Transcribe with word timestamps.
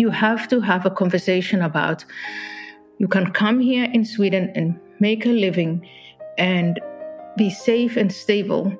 You 0.00 0.08
have 0.08 0.48
to 0.48 0.62
have 0.62 0.86
a 0.86 0.90
conversation 0.90 1.60
about 1.60 2.06
you 2.96 3.06
can 3.06 3.32
come 3.32 3.60
here 3.60 3.84
in 3.92 4.06
Sweden 4.06 4.50
and 4.54 4.80
make 4.98 5.26
a 5.26 5.28
living 5.46 5.86
and 6.38 6.80
be 7.36 7.50
safe 7.50 7.98
and 7.98 8.10
stable 8.10 8.74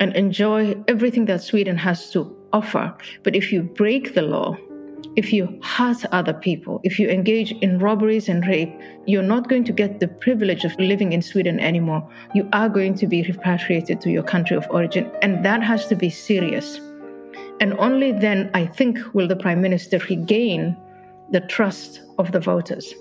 and 0.00 0.16
enjoy 0.16 0.74
everything 0.88 1.26
that 1.26 1.42
Sweden 1.42 1.76
has 1.76 2.10
to 2.12 2.34
offer. 2.54 2.96
But 3.22 3.36
if 3.36 3.52
you 3.52 3.64
break 3.64 4.14
the 4.14 4.22
law, 4.22 4.56
if 5.14 5.30
you 5.30 5.60
hurt 5.62 6.06
other 6.10 6.32
people, 6.32 6.80
if 6.84 6.98
you 6.98 7.10
engage 7.10 7.52
in 7.52 7.78
robberies 7.78 8.30
and 8.30 8.46
rape, 8.46 8.72
you're 9.06 9.30
not 9.34 9.50
going 9.50 9.64
to 9.64 9.74
get 9.74 10.00
the 10.00 10.08
privilege 10.08 10.64
of 10.64 10.74
living 10.78 11.12
in 11.12 11.20
Sweden 11.20 11.60
anymore. 11.60 12.02
You 12.32 12.48
are 12.54 12.70
going 12.70 12.94
to 12.94 13.06
be 13.06 13.22
repatriated 13.24 14.00
to 14.00 14.10
your 14.10 14.22
country 14.22 14.56
of 14.56 14.66
origin. 14.70 15.10
And 15.20 15.44
that 15.44 15.62
has 15.62 15.86
to 15.88 15.94
be 15.94 16.08
serious. 16.08 16.80
And 17.58 17.72
only 17.78 18.12
then, 18.12 18.50
I 18.52 18.66
think, 18.66 18.98
will 19.14 19.26
the 19.26 19.36
Prime 19.36 19.62
Minister 19.62 19.98
regain 20.10 20.76
the 21.32 21.40
trust 21.40 22.02
of 22.18 22.30
the 22.32 22.38
voters. 22.38 22.94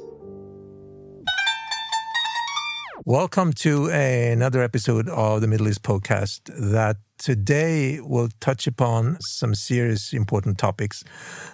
Welcome 3.03 3.51
to 3.55 3.87
another 3.89 4.63
episode 4.63 5.09
of 5.09 5.41
the 5.41 5.47
Middle 5.47 5.67
East 5.67 5.83
podcast 5.83 6.39
that 6.71 6.95
today 7.17 7.99
will 7.99 8.29
touch 8.39 8.65
upon 8.65 9.17
some 9.19 9.55
serious 9.55 10.13
important 10.13 10.57
topics. 10.57 11.03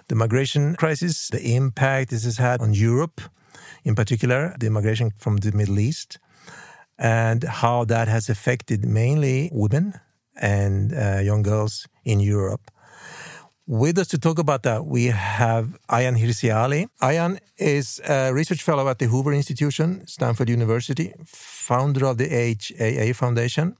The 0.06 0.14
migration 0.14 0.76
crisis, 0.76 1.28
the 1.28 1.56
impact 1.56 2.10
this 2.10 2.22
has 2.22 2.38
had 2.38 2.60
on 2.60 2.72
Europe, 2.72 3.20
in 3.82 3.96
particular, 3.96 4.54
the 4.60 4.70
migration 4.70 5.10
from 5.16 5.38
the 5.38 5.50
Middle 5.50 5.80
East, 5.80 6.20
and 6.98 7.42
how 7.42 7.84
that 7.84 8.06
has 8.06 8.28
affected 8.28 8.84
mainly 8.84 9.50
women 9.52 9.94
and 10.40 10.94
uh, 10.94 11.18
young 11.18 11.42
girls 11.42 11.88
in 12.04 12.20
Europe. 12.20 12.70
With 13.72 13.96
us 13.96 14.08
to 14.08 14.18
talk 14.18 14.38
about 14.38 14.64
that, 14.64 14.84
we 14.84 15.06
have 15.06 15.78
Ayaan 15.88 16.18
Hirsi 16.20 16.54
Ali. 16.54 16.88
Ayaan 17.00 17.38
is 17.56 18.02
a 18.06 18.30
research 18.30 18.62
fellow 18.62 18.86
at 18.86 18.98
the 18.98 19.06
Hoover 19.06 19.32
Institution, 19.32 20.06
Stanford 20.06 20.50
University, 20.50 21.14
founder 21.24 22.04
of 22.04 22.18
the 22.18 22.28
HAA 22.28 23.14
Foundation, 23.14 23.78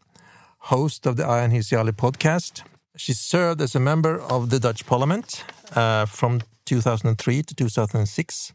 host 0.61 1.05
of 1.05 1.19
the 1.19 1.25
Ayaan 1.25 1.53
Hirsi 1.53 1.77
Ali 1.79 1.93
podcast. 1.93 2.63
She 2.97 3.13
served 3.13 3.61
as 3.61 3.75
a 3.75 3.81
member 3.81 4.19
of 4.19 4.49
the 4.49 4.59
Dutch 4.59 4.87
Parliament 4.87 5.45
uh, 5.77 6.07
from 6.07 6.41
2003 6.65 7.43
to 7.43 7.55
2006. 7.55 8.53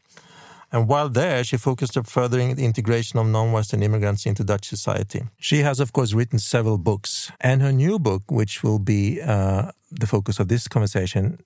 And 0.71 0.87
while 0.87 1.07
there, 1.07 1.43
she 1.43 1.57
focused 1.57 1.95
on 1.95 2.03
furthering 2.03 2.55
the 2.55 2.65
integration 2.65 3.19
of 3.19 3.27
non 3.27 3.51
Western 3.51 3.81
immigrants 3.83 4.25
into 4.25 4.43
Dutch 4.43 4.65
society. 4.65 5.23
She 5.39 5.59
has, 5.59 5.79
of 5.79 5.93
course, 5.93 6.13
written 6.13 6.39
several 6.39 6.77
books. 6.77 7.31
And 7.39 7.61
her 7.61 7.71
new 7.71 7.99
book, 7.99 8.23
which 8.29 8.63
will 8.63 8.79
be 8.79 9.21
uh, 9.21 9.71
the 9.91 10.07
focus 10.07 10.39
of 10.39 10.49
this 10.49 10.67
conversation, 10.67 11.39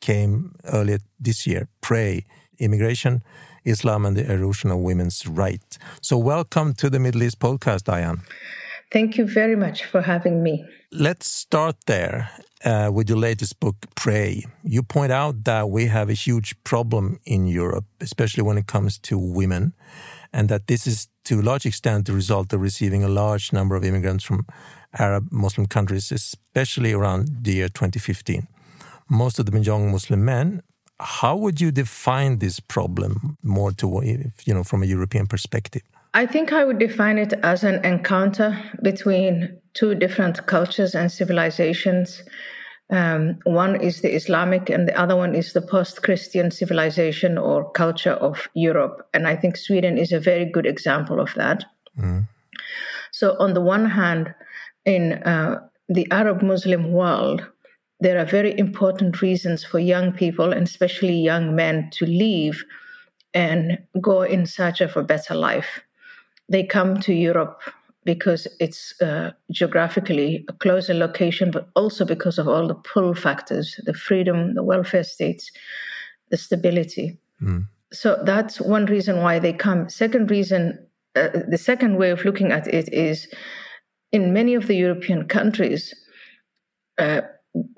came 0.00 0.54
earlier 0.64 0.98
this 1.18 1.46
year 1.46 1.68
Prey 1.80 2.26
Immigration, 2.58 3.22
Islam, 3.64 4.06
and 4.06 4.16
the 4.16 4.30
Erosion 4.30 4.70
of 4.70 4.78
Women's 4.78 5.26
Rights. 5.26 5.78
So, 6.00 6.16
welcome 6.16 6.74
to 6.74 6.88
the 6.88 7.00
Middle 7.00 7.24
East 7.24 7.40
podcast, 7.40 7.84
Ayaan. 7.84 8.20
Thank 8.92 9.16
you 9.16 9.26
very 9.26 9.56
much 9.56 9.84
for 9.84 10.02
having 10.02 10.42
me. 10.42 10.64
Let's 10.92 11.26
start 11.26 11.76
there 11.86 12.30
uh, 12.64 12.90
with 12.92 13.08
your 13.08 13.18
latest 13.18 13.60
book, 13.60 13.76
Prey. 13.94 14.44
You 14.62 14.82
point 14.82 15.12
out 15.12 15.44
that 15.44 15.70
we 15.70 15.86
have 15.86 16.10
a 16.10 16.14
huge 16.14 16.54
problem 16.64 17.18
in 17.24 17.46
Europe, 17.46 17.86
especially 18.00 18.42
when 18.42 18.58
it 18.58 18.66
comes 18.66 18.98
to 18.98 19.18
women, 19.18 19.72
and 20.32 20.48
that 20.48 20.66
this 20.66 20.86
is 20.86 21.08
to 21.24 21.40
a 21.40 21.42
large 21.42 21.66
extent 21.66 22.06
the 22.06 22.12
result 22.12 22.52
of 22.52 22.60
receiving 22.60 23.04
a 23.04 23.08
large 23.08 23.52
number 23.52 23.76
of 23.76 23.84
immigrants 23.84 24.24
from 24.24 24.46
Arab 24.98 25.28
Muslim 25.30 25.66
countries, 25.66 26.12
especially 26.12 26.92
around 26.92 27.28
the 27.42 27.52
year 27.52 27.68
2015. 27.68 28.46
Most 29.08 29.38
of 29.38 29.46
them 29.46 29.62
young 29.62 29.90
Muslim 29.90 30.24
men. 30.24 30.62
How 31.02 31.34
would 31.34 31.60
you 31.62 31.70
define 31.70 32.38
this 32.38 32.60
problem 32.60 33.38
more 33.42 33.72
to, 33.72 34.02
you 34.44 34.54
know, 34.54 34.64
from 34.64 34.82
a 34.82 34.86
European 34.86 35.26
perspective? 35.26 35.82
I 36.12 36.26
think 36.26 36.52
I 36.52 36.64
would 36.64 36.78
define 36.78 37.18
it 37.18 37.34
as 37.42 37.62
an 37.62 37.84
encounter 37.84 38.58
between 38.82 39.60
two 39.74 39.94
different 39.94 40.46
cultures 40.46 40.94
and 40.94 41.10
civilizations. 41.10 42.22
Um, 42.90 43.38
one 43.44 43.80
is 43.80 44.00
the 44.00 44.12
Islamic, 44.14 44.68
and 44.68 44.88
the 44.88 45.00
other 45.00 45.14
one 45.14 45.36
is 45.36 45.52
the 45.52 45.62
post 45.62 46.02
Christian 46.02 46.50
civilization 46.50 47.38
or 47.38 47.70
culture 47.70 48.14
of 48.14 48.48
Europe. 48.54 49.08
And 49.14 49.28
I 49.28 49.36
think 49.36 49.56
Sweden 49.56 49.96
is 49.96 50.10
a 50.10 50.18
very 50.18 50.44
good 50.44 50.66
example 50.66 51.20
of 51.20 51.32
that. 51.34 51.64
Mm. 51.96 52.26
So, 53.12 53.36
on 53.38 53.54
the 53.54 53.60
one 53.60 53.88
hand, 53.90 54.34
in 54.84 55.12
uh, 55.12 55.60
the 55.88 56.08
Arab 56.10 56.42
Muslim 56.42 56.92
world, 56.92 57.46
there 58.00 58.18
are 58.18 58.24
very 58.24 58.58
important 58.58 59.22
reasons 59.22 59.62
for 59.62 59.78
young 59.78 60.12
people, 60.12 60.52
and 60.52 60.66
especially 60.66 61.14
young 61.14 61.54
men, 61.54 61.90
to 61.92 62.06
leave 62.06 62.64
and 63.32 63.78
go 64.00 64.22
in 64.22 64.46
search 64.46 64.80
of 64.80 64.96
a 64.96 65.04
better 65.04 65.36
life. 65.36 65.80
They 66.50 66.64
come 66.64 67.00
to 67.00 67.14
Europe 67.14 67.62
because 68.04 68.46
it's 68.58 69.00
uh, 69.00 69.30
geographically 69.50 70.44
a 70.48 70.52
closer 70.54 70.94
location, 70.94 71.50
but 71.50 71.68
also 71.76 72.04
because 72.04 72.38
of 72.38 72.48
all 72.48 72.66
the 72.66 72.74
pull 72.74 73.14
factors 73.14 73.78
the 73.84 73.94
freedom, 73.94 74.54
the 74.54 74.62
welfare 74.62 75.04
states, 75.04 75.50
the 76.30 76.36
stability. 76.36 77.18
Mm. 77.42 77.66
So 77.92 78.20
that's 78.24 78.60
one 78.60 78.86
reason 78.86 79.18
why 79.18 79.38
they 79.38 79.52
come. 79.52 79.88
Second 79.88 80.30
reason, 80.30 80.78
uh, 81.16 81.28
the 81.48 81.58
second 81.58 81.96
way 81.96 82.10
of 82.10 82.24
looking 82.24 82.52
at 82.52 82.66
it 82.68 82.92
is 82.92 83.28
in 84.12 84.32
many 84.32 84.54
of 84.54 84.66
the 84.66 84.76
European 84.76 85.26
countries, 85.26 85.94
uh, 86.98 87.20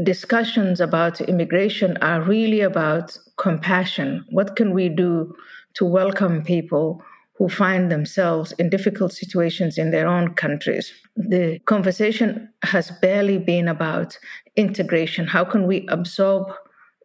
discussions 0.03 0.81
about 0.81 1.21
immigration 1.21 1.97
are 1.99 2.21
really 2.23 2.61
about 2.61 3.17
compassion. 3.39 4.25
What 4.31 4.57
can 4.57 4.73
we 4.73 4.89
do 4.89 5.35
to 5.75 5.85
welcome 5.85 6.43
people 6.43 7.03
who 7.35 7.49
find 7.49 7.91
themselves 7.91 8.53
in 8.53 8.69
difficult 8.69 9.13
situations 9.13 9.79
in 9.79 9.91
their 9.91 10.07
own 10.07 10.35
countries. 10.35 10.93
The 11.17 11.59
conversation 11.61 12.49
has 12.63 12.91
barely 13.01 13.39
been 13.39 13.69
about 13.69 14.19
integration. 14.57 15.27
How 15.27 15.45
can 15.45 15.67
we 15.67 15.87
absorb 15.89 16.53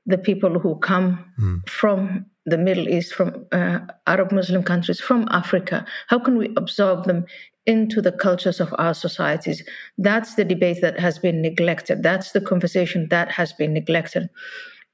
the 0.05 0.17
people 0.17 0.59
who 0.59 0.75
come 0.79 1.25
mm. 1.39 1.67
from 1.69 2.25
the 2.45 2.57
Middle 2.57 2.87
East, 2.87 3.13
from 3.13 3.45
uh, 3.51 3.79
Arab 4.05 4.31
Muslim 4.31 4.63
countries, 4.63 4.99
from 4.99 5.27
Africa? 5.31 5.85
How 6.07 6.19
can 6.19 6.37
we 6.37 6.53
absorb 6.57 7.05
them 7.05 7.25
into 7.65 8.01
the 8.01 8.11
cultures 8.11 8.59
of 8.59 8.73
our 8.77 8.93
societies? 8.93 9.63
That's 9.97 10.35
the 10.35 10.45
debate 10.45 10.81
that 10.81 10.99
has 10.99 11.19
been 11.19 11.41
neglected. 11.41 12.03
That's 12.03 12.31
the 12.31 12.41
conversation 12.41 13.07
that 13.09 13.31
has 13.31 13.53
been 13.53 13.73
neglected. 13.73 14.29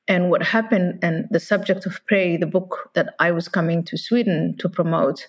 And 0.07 0.29
what 0.29 0.43
happened, 0.43 0.99
and 1.01 1.27
the 1.31 1.39
subject 1.39 1.85
of 1.85 2.05
Prey, 2.07 2.35
the 2.37 2.45
book 2.45 2.89
that 2.93 3.15
I 3.19 3.31
was 3.31 3.47
coming 3.47 3.83
to 3.85 3.97
Sweden 3.97 4.55
to 4.59 4.67
promote, 4.67 5.27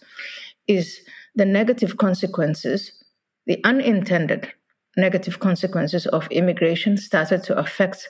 is 0.67 1.01
the 1.35 1.45
negative 1.45 1.97
consequences, 1.97 2.93
the 3.47 3.61
unintended 3.65 4.53
negative 4.97 5.41
consequences 5.41 6.07
of 6.07 6.29
immigration 6.31 6.97
started 6.97 7.43
to 7.45 7.59
affect 7.59 8.09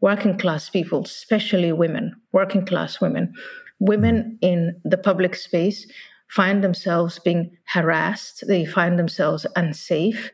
working 0.00 0.36
class 0.36 0.68
people, 0.68 1.02
especially 1.02 1.72
women, 1.72 2.14
working 2.32 2.64
class 2.64 3.00
women. 3.00 3.32
Women 3.78 4.38
in 4.42 4.80
the 4.84 4.98
public 4.98 5.34
space 5.34 5.86
find 6.28 6.62
themselves 6.62 7.18
being 7.18 7.56
harassed, 7.66 8.44
they 8.46 8.64
find 8.64 8.98
themselves 8.98 9.46
unsafe, 9.54 10.30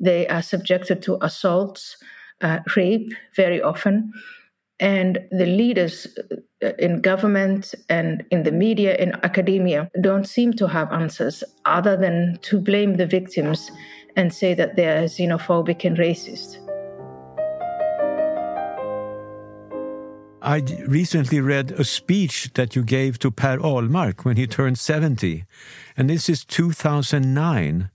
they 0.00 0.26
are 0.28 0.42
subjected 0.42 1.02
to 1.02 1.18
assaults, 1.24 1.96
uh, 2.40 2.60
rape 2.76 3.12
very 3.36 3.62
often 3.62 4.12
and 4.82 5.20
the 5.30 5.46
leaders 5.46 6.08
uh, 6.62 6.72
in 6.78 7.00
government 7.00 7.72
and 7.88 8.24
in 8.32 8.42
the 8.42 8.50
media 8.50 8.96
in 8.96 9.12
academia 9.22 9.88
don't 10.00 10.26
seem 10.26 10.52
to 10.52 10.66
have 10.66 10.92
answers 10.92 11.44
other 11.64 11.96
than 11.96 12.36
to 12.42 12.58
blame 12.58 12.96
the 12.96 13.06
victims 13.06 13.70
and 14.16 14.34
say 14.34 14.54
that 14.54 14.74
they 14.74 14.88
are 14.88 15.04
xenophobic 15.04 15.84
and 15.84 15.96
racist. 15.96 16.58
I 20.42 20.58
recently 20.88 21.40
read 21.40 21.70
a 21.70 21.84
speech 21.84 22.50
that 22.54 22.74
you 22.74 22.82
gave 22.82 23.20
to 23.20 23.30
Per 23.30 23.58
Ahlmark 23.58 24.24
when 24.24 24.36
he 24.36 24.48
turned 24.48 24.76
70, 24.76 25.44
and 25.96 26.10
this 26.10 26.28
is 26.28 26.44
2009. 26.44 27.90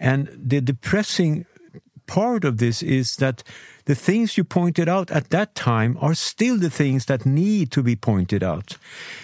And 0.00 0.28
the 0.34 0.62
depressing 0.62 1.44
part 2.06 2.44
of 2.44 2.56
this 2.56 2.82
is 2.82 3.16
that 3.16 3.42
the 3.86 3.94
things 3.94 4.36
you 4.36 4.44
pointed 4.44 4.88
out 4.88 5.10
at 5.10 5.30
that 5.30 5.54
time 5.54 5.96
are 6.00 6.14
still 6.14 6.58
the 6.58 6.70
things 6.70 7.06
that 7.06 7.24
need 7.24 7.70
to 7.72 7.82
be 7.82 7.96
pointed 7.96 8.42
out. 8.42 8.76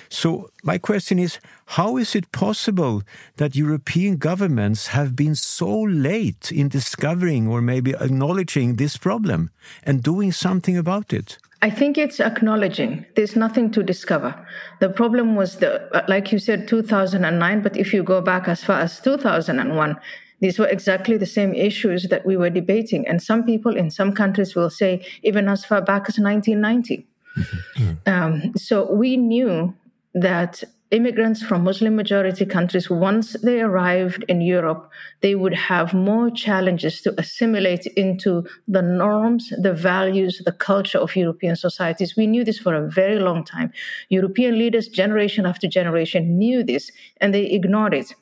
So, 0.09 0.51
my 0.63 0.79
question 0.79 1.19
is 1.19 1.39
how 1.67 1.97
is 1.97 2.15
it 2.15 2.33
possible 2.33 3.03
that 3.37 3.57
European 3.57 4.17
governments 4.17 4.89
have 4.89 5.15
been 5.15 5.35
so 5.35 5.83
late 5.83 6.53
in 6.53 6.69
discovering 6.69 7.49
or 7.49 7.61
maybe 7.61 7.93
acknowledging 7.93 8.77
this 8.77 8.97
problem 8.97 9.51
and 9.85 10.03
doing 10.03 10.33
something 10.33 10.77
about 10.77 11.13
it? 11.13 11.39
I 11.63 11.71
think 11.71 11.97
it's 11.97 12.19
acknowledging. 12.19 13.07
There's 13.15 13.37
nothing 13.37 13.71
to 13.71 13.85
discover. 13.85 14.35
The 14.81 14.89
problem 14.89 15.37
was 15.37 15.59
the, 15.59 16.05
like 16.09 16.33
you 16.33 16.41
said, 16.41 16.67
2009. 16.67 17.63
But 17.63 17.77
if 17.77 17.95
you 17.95 18.03
go 18.03 18.21
back 18.21 18.49
as 18.49 18.65
far 18.65 18.81
as 18.81 19.01
2001, 19.01 19.97
these 20.43 20.59
were 20.59 20.67
exactly 20.67 21.17
the 21.17 21.33
same 21.39 21.55
issues 21.55 22.09
that 22.09 22.27
we 22.27 22.37
were 22.37 22.51
debating. 22.51 23.07
And 23.07 23.23
some 23.23 23.45
people 23.45 23.77
in 23.77 23.91
some 23.91 24.13
countries 24.13 24.57
will 24.57 24.71
say, 24.71 25.07
even 25.23 25.49
as 25.49 25.65
far 25.65 25.81
back 25.81 26.09
as 26.09 26.19
1990. 26.19 27.07
Mm-hmm. 27.37 27.93
Um, 28.13 28.53
so 28.57 28.93
we 28.93 29.17
knew 29.17 29.73
that 30.15 30.65
immigrants 30.91 31.43
from 31.43 31.63
Muslim 31.63 31.95
majority 31.95 32.45
countries, 32.45 32.91
once 32.91 33.35
they 33.45 33.61
arrived 33.61 34.25
in 34.29 34.41
Europe, 34.41 34.91
they 35.21 35.37
would 35.37 35.55
have 35.55 35.95
more 35.95 36.29
challenges 36.29 37.01
to 37.03 37.15
assimilate 37.19 37.87
into 37.97 38.45
the 38.67 38.83
norms, 38.83 39.53
the 39.57 39.73
values, 39.73 40.43
the 40.45 40.53
culture 40.53 40.99
of 40.99 41.15
European 41.15 41.55
societies. 41.55 42.17
We 42.17 42.27
knew 42.27 42.43
this 42.43 42.59
for 42.59 42.75
a 42.75 42.91
very 42.91 43.21
long 43.21 43.45
time. 43.45 43.73
European 44.09 44.59
leaders, 44.59 44.89
generation 44.89 45.47
after 45.47 45.69
generation, 45.69 46.37
knew 46.37 46.65
this 46.65 46.91
and 47.21 47.33
they 47.33 47.45
ignored 47.45 47.95
it. 47.95 48.13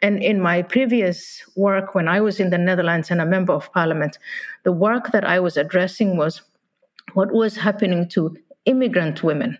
And 0.00 0.22
in 0.22 0.40
my 0.40 0.62
previous 0.62 1.42
work, 1.56 1.94
when 1.94 2.08
I 2.08 2.20
was 2.20 2.38
in 2.38 2.50
the 2.50 2.58
Netherlands 2.58 3.10
and 3.10 3.20
a 3.20 3.26
member 3.26 3.52
of 3.52 3.72
parliament, 3.72 4.18
the 4.62 4.72
work 4.72 5.10
that 5.12 5.24
I 5.24 5.40
was 5.40 5.56
addressing 5.56 6.16
was 6.16 6.42
what 7.14 7.32
was 7.32 7.56
happening 7.56 8.08
to 8.10 8.36
immigrant 8.64 9.22
women. 9.22 9.58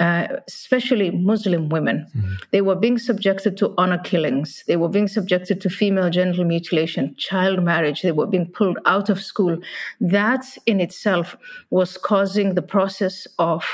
Uh, 0.00 0.28
especially 0.46 1.10
Muslim 1.10 1.68
women. 1.70 2.06
Mm-hmm. 2.16 2.34
They 2.52 2.60
were 2.60 2.76
being 2.76 2.98
subjected 2.98 3.56
to 3.56 3.74
honor 3.76 3.98
killings. 3.98 4.62
They 4.68 4.76
were 4.76 4.88
being 4.88 5.08
subjected 5.08 5.60
to 5.62 5.68
female 5.68 6.08
genital 6.08 6.44
mutilation, 6.44 7.16
child 7.18 7.64
marriage. 7.64 8.02
They 8.02 8.12
were 8.12 8.28
being 8.28 8.46
pulled 8.46 8.78
out 8.86 9.08
of 9.08 9.20
school. 9.20 9.58
That 10.00 10.44
in 10.66 10.80
itself 10.80 11.36
was 11.70 11.96
causing 11.96 12.54
the 12.54 12.62
process 12.62 13.26
of 13.40 13.64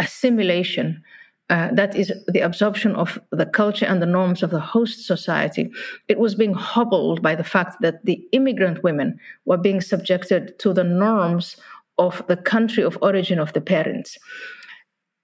assimilation 0.00 1.04
uh, 1.52 1.68
that 1.70 1.94
is 1.94 2.10
the 2.28 2.40
absorption 2.40 2.94
of 2.94 3.20
the 3.30 3.44
culture 3.44 3.84
and 3.84 4.00
the 4.00 4.06
norms 4.06 4.42
of 4.42 4.48
the 4.48 4.58
host 4.58 5.06
society, 5.06 5.70
it 6.08 6.18
was 6.18 6.34
being 6.34 6.54
hobbled 6.54 7.20
by 7.20 7.34
the 7.34 7.44
fact 7.44 7.76
that 7.82 8.02
the 8.06 8.24
immigrant 8.32 8.82
women 8.82 9.20
were 9.44 9.58
being 9.58 9.82
subjected 9.82 10.58
to 10.58 10.72
the 10.72 10.82
norms 10.82 11.56
of 11.98 12.26
the 12.26 12.38
country 12.38 12.82
of 12.82 12.96
origin 13.02 13.38
of 13.38 13.52
the 13.52 13.60
parents. 13.60 14.16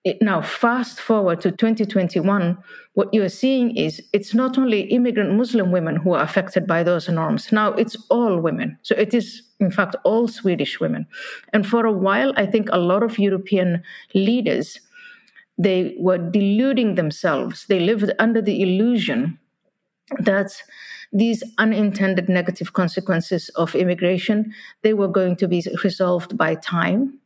It, 0.05 0.21
now, 0.21 0.43
fast 0.43 1.01
forward 1.01 1.41
to 1.41 1.51
2021, 1.51 2.59
what 2.93 3.09
you're 3.15 3.31
seeing 3.31 3.75
is 3.75 4.03
it's 4.13 4.35
not 4.35 4.59
only 4.59 4.83
immigrant 4.83 5.35
Muslim 5.35 5.73
women 5.73 5.97
who 5.97 6.13
are 6.13 6.23
affected 6.23 6.67
by 6.67 6.83
those 6.83 7.09
norms. 7.09 7.51
Now 7.53 7.73
it's 7.73 7.97
all 8.11 8.39
women. 8.39 8.77
So 8.83 8.95
it 8.97 9.15
is, 9.15 9.43
in 9.61 9.71
fact, 9.71 9.97
all 10.05 10.29
Swedish 10.29 10.79
women. 10.79 11.07
And 11.55 11.67
for 11.67 11.87
a 11.87 11.93
while, 11.93 12.35
I 12.37 12.45
think 12.45 12.69
a 12.71 12.79
lot 12.79 13.03
of 13.03 13.19
European 13.19 13.83
leaders 14.15 14.79
they 15.59 15.97
were 15.99 16.19
deluding 16.19 16.95
themselves. 16.95 17.67
They 17.67 17.81
lived 17.81 18.13
under 18.19 18.41
the 18.41 18.63
illusion 18.63 19.39
that 20.19 20.63
these 21.13 21.43
unintended 21.59 22.29
negative 22.29 22.73
consequences 22.73 23.49
of 23.51 23.75
immigration 23.75 24.53
they 24.83 24.95
were 24.95 25.09
going 25.09 25.37
to 25.37 25.49
be 25.49 25.65
resolved 25.83 26.37
by 26.37 26.55
time 26.55 27.19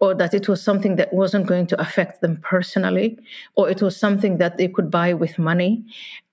or 0.00 0.14
that 0.14 0.32
it 0.32 0.48
was 0.48 0.62
something 0.62 0.96
that 0.96 1.12
wasn't 1.12 1.46
going 1.46 1.66
to 1.66 1.80
affect 1.80 2.22
them 2.22 2.38
personally 2.42 3.18
or 3.54 3.68
it 3.68 3.82
was 3.82 3.96
something 3.96 4.38
that 4.38 4.56
they 4.56 4.66
could 4.66 4.90
buy 4.90 5.12
with 5.12 5.38
money 5.38 5.84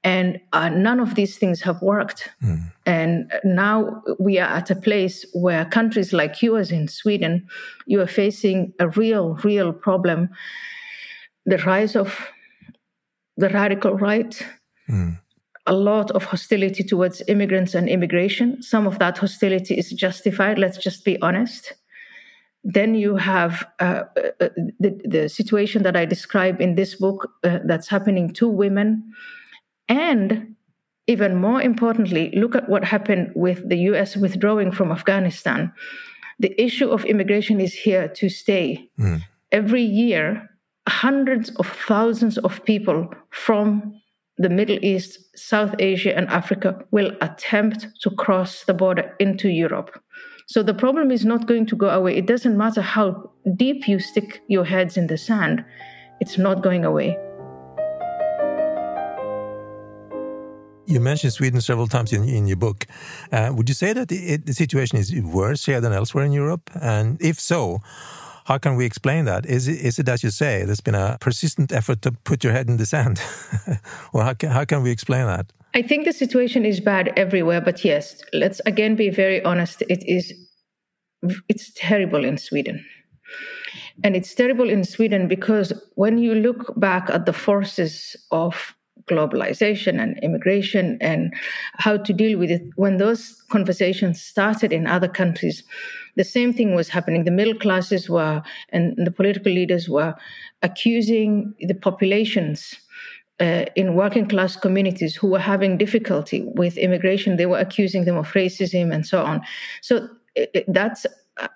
and 0.03 0.39
uh, 0.53 0.69
none 0.69 0.99
of 0.99 1.15
these 1.15 1.37
things 1.37 1.61
have 1.61 1.81
worked 1.81 2.29
mm. 2.43 2.71
and 2.85 3.31
now 3.43 4.01
we 4.19 4.39
are 4.39 4.49
at 4.49 4.71
a 4.71 4.75
place 4.75 5.25
where 5.33 5.65
countries 5.65 6.13
like 6.13 6.41
yours 6.41 6.71
in 6.71 6.87
sweden 6.87 7.47
you 7.85 8.01
are 8.01 8.07
facing 8.07 8.73
a 8.79 8.87
real 8.89 9.35
real 9.43 9.71
problem 9.71 10.29
the 11.47 11.57
rise 11.59 11.95
of 11.95 12.29
the 13.37 13.49
radical 13.49 13.93
right, 13.93 14.45
mm. 14.89 15.17
a 15.65 15.73
lot 15.73 16.11
of 16.11 16.25
hostility 16.25 16.83
towards 16.83 17.23
immigrants 17.27 17.73
and 17.73 17.87
immigration. 17.87 18.61
Some 18.61 18.85
of 18.85 18.99
that 18.99 19.17
hostility 19.17 19.75
is 19.75 19.91
justified, 19.91 20.59
let's 20.59 20.77
just 20.77 21.05
be 21.05 21.19
honest. 21.21 21.73
Then 22.63 22.95
you 22.95 23.15
have 23.15 23.65
uh, 23.79 24.03
uh, 24.41 24.49
the, 24.79 24.99
the 25.05 25.29
situation 25.29 25.83
that 25.83 25.95
I 25.95 26.03
describe 26.05 26.59
in 26.59 26.75
this 26.75 26.95
book 26.95 27.29
uh, 27.43 27.59
that's 27.63 27.87
happening 27.87 28.33
to 28.33 28.49
women. 28.49 29.13
And 29.87 30.55
even 31.05 31.37
more 31.37 31.61
importantly, 31.61 32.33
look 32.35 32.55
at 32.55 32.67
what 32.67 32.83
happened 32.83 33.31
with 33.35 33.69
the 33.69 33.77
US 33.91 34.17
withdrawing 34.17 34.73
from 34.73 34.91
Afghanistan. 34.91 35.71
The 36.39 36.61
issue 36.61 36.89
of 36.89 37.05
immigration 37.05 37.61
is 37.61 37.73
here 37.73 38.09
to 38.09 38.27
stay. 38.27 38.89
Mm. 38.99 39.21
Every 39.53 39.83
year, 39.83 40.49
hundreds 40.87 41.49
of 41.57 41.67
thousands 41.67 42.37
of 42.39 42.63
people 42.65 43.09
from 43.31 43.93
the 44.37 44.49
Middle 44.49 44.77
East, 44.83 45.19
South 45.35 45.73
Asia, 45.79 46.15
and 46.15 46.27
Africa 46.27 46.79
will 46.91 47.11
attempt 47.21 47.87
to 48.01 48.11
cross 48.11 48.63
the 48.65 48.73
border 48.73 49.15
into 49.19 49.49
Europe. 49.49 49.99
So 50.47 50.63
the 50.63 50.73
problem 50.73 51.11
is 51.11 51.25
not 51.25 51.47
going 51.47 51.65
to 51.67 51.75
go 51.75 51.89
away. 51.89 52.15
It 52.15 52.27
doesn't 52.27 52.57
matter 52.57 52.81
how 52.81 53.31
deep 53.57 53.87
you 53.87 53.99
stick 53.99 54.41
your 54.47 54.63
heads 54.63 54.95
in 54.95 55.07
the 55.07 55.17
sand, 55.17 55.65
it's 56.19 56.37
not 56.37 56.63
going 56.63 56.85
away. 56.85 57.17
You 60.85 61.01
mentioned 61.01 61.33
Sweden 61.33 61.59
several 61.59 61.87
times 61.87 62.13
in, 62.13 62.23
in 62.23 62.47
your 62.47 62.55
book. 62.55 62.85
Uh, 63.29 63.51
would 63.53 63.67
you 63.67 63.75
say 63.75 63.91
that 63.91 64.07
the, 64.07 64.37
the 64.37 64.53
situation 64.53 64.97
is 64.97 65.13
worse 65.21 65.65
here 65.65 65.81
than 65.81 65.91
elsewhere 65.91 66.23
in 66.23 66.31
Europe? 66.31 66.69
And 66.81 67.21
if 67.21 67.41
so, 67.41 67.81
how 68.47 68.57
can 68.57 68.77
we 68.77 68.85
explain 68.85 69.25
that? 69.25 69.45
Is 69.45 69.67
it, 69.67 69.81
is 69.81 69.99
it 69.99 70.07
as 70.07 70.23
you 70.23 70.29
say, 70.29 70.63
there's 70.63 70.79
been 70.79 70.95
a 70.95 71.17
persistent 71.19 71.73
effort 71.73 72.01
to 72.03 72.13
put 72.13 72.45
your 72.45 72.53
head 72.53 72.69
in 72.69 72.77
the 72.77 72.85
sand? 72.85 73.19
or 74.13 74.23
how 74.23 74.33
can, 74.33 74.51
how 74.51 74.63
can 74.63 74.83
we 74.83 74.89
explain 74.89 75.25
that? 75.25 75.51
I 75.75 75.81
think 75.81 76.05
the 76.05 76.13
situation 76.13 76.65
is 76.65 76.79
bad 76.79 77.11
everywhere, 77.17 77.59
but 77.59 77.83
yes, 77.83 78.21
let's 78.31 78.61
again 78.65 78.95
be 78.95 79.09
very 79.09 79.43
honest. 79.43 79.83
It 79.89 80.01
is, 80.07 80.33
it's 81.49 81.73
terrible 81.75 82.23
in 82.23 82.37
Sweden. 82.37 82.85
And 84.05 84.15
it's 84.15 84.33
terrible 84.33 84.69
in 84.69 84.85
Sweden 84.85 85.27
because 85.27 85.73
when 85.95 86.17
you 86.17 86.33
look 86.33 86.73
back 86.79 87.09
at 87.09 87.25
the 87.25 87.33
forces 87.33 88.15
of 88.31 88.76
globalization 89.07 90.01
and 90.01 90.19
immigration 90.21 90.97
and 91.01 91.33
how 91.73 91.97
to 91.97 92.13
deal 92.13 92.37
with 92.37 92.51
it, 92.51 92.61
when 92.75 92.97
those 92.97 93.41
conversations 93.49 94.21
started 94.21 94.71
in 94.71 94.87
other 94.87 95.07
countries, 95.07 95.63
the 96.15 96.23
same 96.23 96.53
thing 96.53 96.75
was 96.75 96.89
happening. 96.89 97.23
The 97.23 97.31
middle 97.31 97.55
classes 97.55 98.09
were, 98.09 98.41
and 98.69 98.95
the 98.97 99.11
political 99.11 99.51
leaders 99.51 99.87
were 99.87 100.15
accusing 100.61 101.53
the 101.59 101.75
populations 101.75 102.75
uh, 103.39 103.65
in 103.75 103.93
working 103.95 104.27
class 104.27 104.55
communities 104.55 105.15
who 105.15 105.27
were 105.27 105.39
having 105.39 105.77
difficulty 105.77 106.43
with 106.55 106.77
immigration. 106.77 107.37
They 107.37 107.45
were 107.45 107.59
accusing 107.59 108.05
them 108.05 108.17
of 108.17 108.27
racism 108.33 108.93
and 108.93 109.05
so 109.05 109.23
on. 109.23 109.41
So 109.81 110.09
it, 110.35 110.49
it, 110.53 110.65
that's 110.67 111.05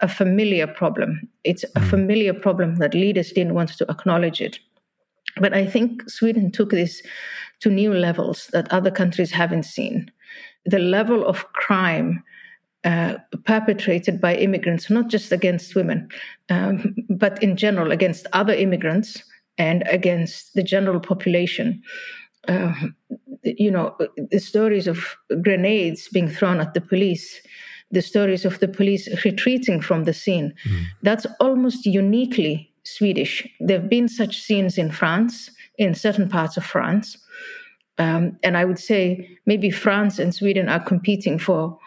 a 0.01 0.07
familiar 0.07 0.67
problem. 0.67 1.27
It's 1.43 1.63
a 1.63 1.79
mm. 1.79 1.89
familiar 1.89 2.33
problem 2.33 2.75
that 2.75 2.93
leaders 2.93 3.31
didn't 3.31 3.55
want 3.55 3.69
to 3.69 3.85
acknowledge 3.89 4.41
it. 4.41 4.59
But 5.41 5.53
I 5.53 5.65
think 5.65 6.09
Sweden 6.09 6.51
took 6.51 6.69
this 6.69 7.01
to 7.61 7.69
new 7.69 7.93
levels 7.93 8.47
that 8.53 8.71
other 8.71 8.91
countries 8.91 9.31
haven't 9.31 9.63
seen. 9.63 10.11
The 10.65 10.79
level 10.79 11.25
of 11.25 11.51
crime 11.53 12.23
uh, 12.83 13.15
perpetrated 13.45 14.19
by 14.19 14.35
immigrants, 14.35 14.89
not 14.89 15.07
just 15.07 15.31
against 15.31 15.75
women, 15.75 16.09
um, 16.49 16.95
but 17.09 17.41
in 17.43 17.55
general 17.55 17.91
against 17.91 18.27
other 18.33 18.53
immigrants 18.53 19.23
and 19.57 19.83
against 19.87 20.53
the 20.53 20.63
general 20.63 20.99
population. 20.99 21.81
Uh, 22.47 22.73
you 23.43 23.69
know, 23.69 23.95
the 24.31 24.39
stories 24.39 24.87
of 24.87 25.15
grenades 25.41 26.07
being 26.09 26.27
thrown 26.27 26.59
at 26.59 26.73
the 26.73 26.81
police, 26.81 27.41
the 27.91 28.01
stories 28.01 28.45
of 28.45 28.59
the 28.59 28.67
police 28.67 29.07
retreating 29.23 29.81
from 29.81 30.05
the 30.05 30.13
scene, 30.13 30.53
mm. 30.67 30.83
that's 31.03 31.27
almost 31.39 31.85
uniquely 31.85 32.70
Swedish. 32.83 33.47
There 33.59 33.79
have 33.79 33.89
been 33.89 34.07
such 34.07 34.41
scenes 34.41 34.77
in 34.77 34.91
France, 34.91 35.51
in 35.77 35.93
certain 35.95 36.29
parts 36.29 36.57
of 36.57 36.65
France. 36.65 37.17
Um, 37.97 38.37
and 38.43 38.57
I 38.57 38.65
would 38.65 38.79
say 38.79 39.37
maybe 39.45 39.69
France 39.69 40.19
and 40.19 40.33
Sweden 40.33 40.69
are 40.69 40.79
competing 40.79 41.37
for 41.37 41.77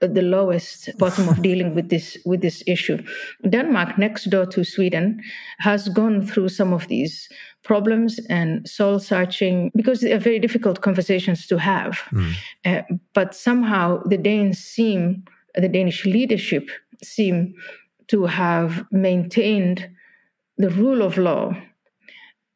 the 0.00 0.22
lowest 0.22 0.90
bottom 0.98 1.28
of 1.28 1.40
dealing 1.48 1.74
with 1.74 1.88
this 1.88 2.18
with 2.24 2.40
this 2.42 2.62
issue. 2.66 3.02
Denmark, 3.48 3.98
next 3.98 4.24
door 4.30 4.46
to 4.46 4.64
Sweden, 4.64 5.20
has 5.58 5.88
gone 5.88 6.24
through 6.26 6.50
some 6.50 6.72
of 6.72 6.86
these 6.88 7.28
problems 7.64 8.20
and 8.28 8.68
soul 8.68 8.98
searching 8.98 9.72
because 9.74 10.00
they 10.00 10.12
are 10.12 10.18
very 10.18 10.38
difficult 10.38 10.82
conversations 10.82 11.46
to 11.46 11.58
have. 11.58 11.98
Mm. 12.12 12.32
Uh, 12.64 12.82
but 13.14 13.34
somehow 13.34 14.02
the 14.04 14.18
Danes 14.18 14.58
seem, 14.58 15.24
the 15.54 15.68
Danish 15.68 16.04
leadership 16.04 16.68
seem 17.02 17.54
to 18.08 18.26
have 18.26 18.84
maintained 18.92 19.90
the 20.58 20.70
rule 20.70 21.02
of 21.02 21.18
law. 21.18 21.54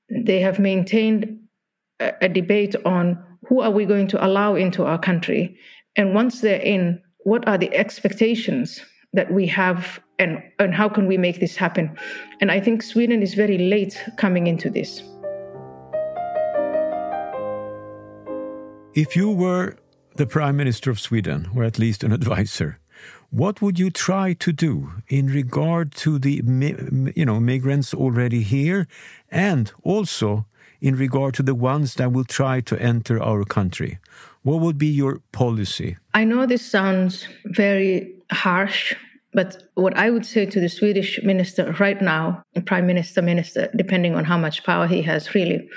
They 0.09 0.41
have 0.41 0.59
maintained 0.59 1.39
a, 2.01 2.13
a 2.23 2.29
debate 2.29 2.75
on 2.85 3.23
who 3.49 3.61
are 3.61 3.71
we 3.71 3.85
going 3.85 4.09
to 4.09 4.25
allow 4.25 4.55
into 4.55 4.85
our 4.85 4.99
country, 4.99 5.57
and 5.97 6.15
once 6.15 6.41
they're 6.41 6.61
in 6.61 7.03
what 7.25 7.47
are 7.47 7.59
the 7.59 7.75
expectations 7.75 8.81
that 9.13 9.33
we 9.33 9.47
have 9.47 10.01
and, 10.19 10.43
and 10.59 10.75
how 10.75 10.89
can 10.89 11.07
we 11.07 11.19
make 11.19 11.41
this 11.41 11.57
happen? 11.57 11.97
And 12.41 12.51
I 12.51 12.61
think 12.61 12.83
Sweden 12.83 13.23
is 13.23 13.35
very 13.35 13.59
late 13.59 14.03
coming 14.17 14.47
into 14.47 14.71
this. 14.71 15.03
If 18.95 19.17
you 19.17 19.31
were 19.31 19.77
the 20.17 20.27
Prime 20.27 20.57
Minister 20.57 20.91
of 20.91 21.01
Sweden, 21.01 21.49
or 21.55 21.65
at 21.65 21.79
least 21.79 22.05
an 22.05 22.13
advisor, 22.13 22.79
What 23.31 23.63
would 23.63 23.79
you 23.79 23.91
try 23.91 24.33
to 24.35 24.53
do 24.53 24.91
in 25.09 25.29
regard 25.29 25.93
to 25.97 26.19
the 26.19 26.43
you 27.15 27.25
know 27.25 27.39
migrants 27.39 27.95
already 27.95 28.43
here, 28.43 28.89
and 29.31 29.73
also 29.85 30.47
in 30.81 30.97
regard 30.97 31.35
to 31.35 31.43
the 31.45 31.55
ones 31.55 31.95
that 31.95 32.13
will 32.13 32.25
try 32.25 32.61
to 32.63 32.77
enter 32.83 33.23
our 33.23 33.45
country? 33.45 33.99
What 34.43 34.61
would 34.61 34.79
be 34.79 34.89
your 34.89 35.21
policy? 35.31 35.97
I 36.13 36.25
know 36.25 36.45
this 36.45 36.69
sounds 36.69 37.29
very 37.45 38.13
harsh, 38.33 38.95
but 39.33 39.63
what 39.75 39.97
I 39.97 40.11
would 40.11 40.27
say 40.27 40.45
to 40.47 40.59
the 40.59 40.69
Swedish 40.69 41.21
minister 41.23 41.73
right 41.79 42.03
now, 42.03 42.43
prime 42.67 42.87
minister, 42.87 43.23
minister, 43.23 43.71
depending 43.77 44.17
on 44.17 44.25
how 44.25 44.39
much 44.39 44.65
power 44.65 44.89
he 44.89 45.03
has, 45.03 45.37
really, 45.37 45.69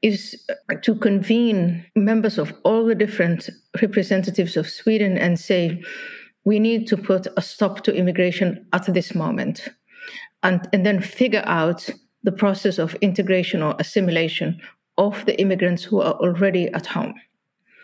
is 0.00 0.46
to 0.82 0.94
convene 0.94 1.84
members 1.94 2.38
of 2.38 2.54
all 2.62 2.86
the 2.86 2.94
different 2.94 3.50
representatives 3.82 4.56
of 4.56 4.70
Sweden 4.70 5.18
and 5.18 5.38
say, 5.38 5.82
we 6.48 6.58
need 6.58 6.86
to 6.86 6.96
put 6.96 7.26
a 7.36 7.42
stop 7.42 7.82
to 7.82 7.94
immigration 7.94 8.66
at 8.72 8.84
this 8.94 9.14
moment. 9.14 9.68
And, 10.42 10.66
and 10.72 10.86
then 10.86 11.02
figure 11.02 11.42
out 11.44 11.90
the 12.22 12.32
process 12.32 12.78
of 12.78 12.94
integration 13.08 13.62
or 13.62 13.74
assimilation 13.78 14.58
of 14.96 15.26
the 15.26 15.38
immigrants 15.38 15.82
who 15.84 16.00
are 16.00 16.14
already 16.14 16.68
at 16.68 16.86
home. 16.86 17.14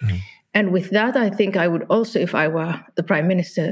Mm. 0.02 0.18
And 0.54 0.72
with 0.72 0.88
that, 0.90 1.14
I 1.14 1.28
think 1.28 1.56
I 1.56 1.68
would 1.68 1.84
also, 1.90 2.18
if 2.18 2.34
I 2.34 2.48
were 2.48 2.80
the 2.94 3.02
prime 3.02 3.28
minister, 3.28 3.66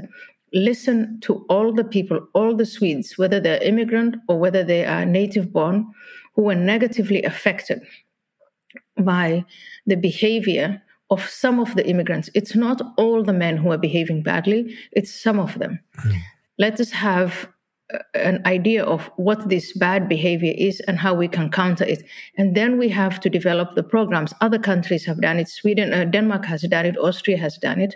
listen 0.53 1.19
to 1.23 1.47
all 1.49 1.73
the 1.73 1.85
people, 1.85 2.19
all 2.35 2.55
the 2.55 2.67
Swedes, 2.67 3.17
whether 3.17 3.41
they're 3.41 3.63
immigrant 3.63 4.17
or 4.29 4.39
whether 4.39 4.63
they 4.63 4.85
are 4.85 5.07
native 5.07 5.53
born, 5.53 5.87
who 6.35 6.43
were 6.43 6.61
negatively 6.75 7.23
affected 7.23 7.81
by 8.99 9.45
the 9.87 9.97
behavior 9.97 10.83
of 11.13 11.21
some 11.29 11.61
of 11.61 11.75
the 11.77 11.87
immigrants. 11.87 12.31
It's 12.35 12.57
not 12.57 12.81
all 12.97 13.23
the 13.23 13.39
men 13.45 13.57
who 13.59 13.71
are 13.71 13.79
behaving 13.89 14.23
badly, 14.23 14.61
it's 14.93 15.15
some 15.27 15.39
of 15.39 15.59
them. 15.59 15.79
Mm. 16.05 16.19
Let 16.59 16.81
us 16.81 16.91
have 16.91 17.49
an 18.15 18.41
idea 18.47 18.85
of 18.85 19.11
what 19.17 19.49
this 19.49 19.77
bad 19.77 20.09
behavior 20.09 20.55
is 20.57 20.81
and 20.81 20.99
how 20.99 21.15
we 21.15 21.29
can 21.29 21.51
counter 21.51 21.85
it. 21.85 22.03
And 22.39 22.55
then 22.55 22.79
we 22.79 22.89
have 22.89 23.21
to 23.21 23.29
develop 23.29 23.75
the 23.75 23.83
programs. 23.83 24.33
Other 24.41 24.59
countries 24.59 25.05
have 25.05 25.21
done 25.21 25.39
it. 25.39 25.49
Sweden, 25.49 25.93
uh, 25.93 26.05
Denmark 26.05 26.47
has 26.47 26.63
done 26.63 26.87
it. 26.87 26.97
Austria 26.99 27.37
has 27.37 27.59
done 27.59 27.81
it. 27.81 27.95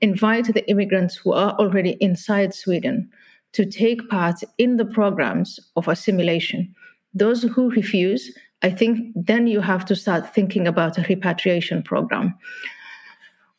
Invite 0.00 0.52
the 0.54 0.68
immigrants 0.68 1.16
who 1.16 1.32
are 1.32 1.52
already 1.58 1.96
inside 2.00 2.54
Sweden 2.54 3.10
to 3.52 3.66
take 3.66 4.08
part 4.08 4.42
in 4.56 4.76
the 4.76 4.84
programs 4.84 5.60
of 5.76 5.88
assimilation. 5.88 6.74
Those 7.12 7.42
who 7.42 7.70
refuse, 7.70 8.34
I 8.62 8.70
think 8.70 9.12
then 9.14 9.46
you 9.46 9.60
have 9.60 9.84
to 9.86 9.96
start 9.96 10.34
thinking 10.34 10.66
about 10.66 10.98
a 10.98 11.02
repatriation 11.08 11.82
program. 11.82 12.38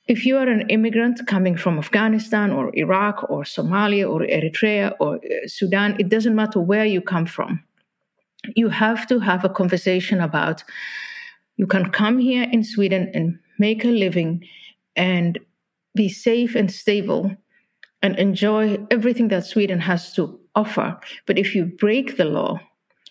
If 0.07 0.25
you 0.25 0.37
are 0.37 0.47
an 0.47 0.69
immigrant 0.69 1.25
coming 1.27 1.55
from 1.57 1.77
Afghanistan 1.77 2.51
or 2.51 2.71
Iraq 2.75 3.29
or 3.29 3.43
Somalia 3.43 4.09
or 4.09 4.21
Eritrea 4.21 4.93
or 4.99 5.15
uh, 5.15 5.47
Sudan, 5.47 5.95
it 5.99 6.09
doesn't 6.09 6.35
matter 6.35 6.59
where 6.59 6.85
you 6.85 7.01
come 7.01 7.25
from. 7.25 7.63
You 8.55 8.69
have 8.69 9.07
to 9.07 9.19
have 9.19 9.45
a 9.45 9.49
conversation 9.49 10.19
about 10.19 10.63
you 11.55 11.67
can 11.67 11.89
come 11.89 12.17
here 12.17 12.47
in 12.51 12.63
Sweden 12.63 13.11
and 13.13 13.39
make 13.59 13.85
a 13.85 13.89
living 13.89 14.45
and 14.95 15.39
be 15.95 16.09
safe 16.09 16.55
and 16.55 16.71
stable 16.71 17.31
and 18.01 18.17
enjoy 18.19 18.85
everything 18.91 19.29
that 19.29 19.45
Sweden 19.45 19.79
has 19.79 20.13
to 20.13 20.39
offer. 20.55 20.99
But 21.25 21.37
if 21.37 21.55
you 21.55 21.65
break 21.65 22.17
the 22.17 22.25
law, 22.25 22.59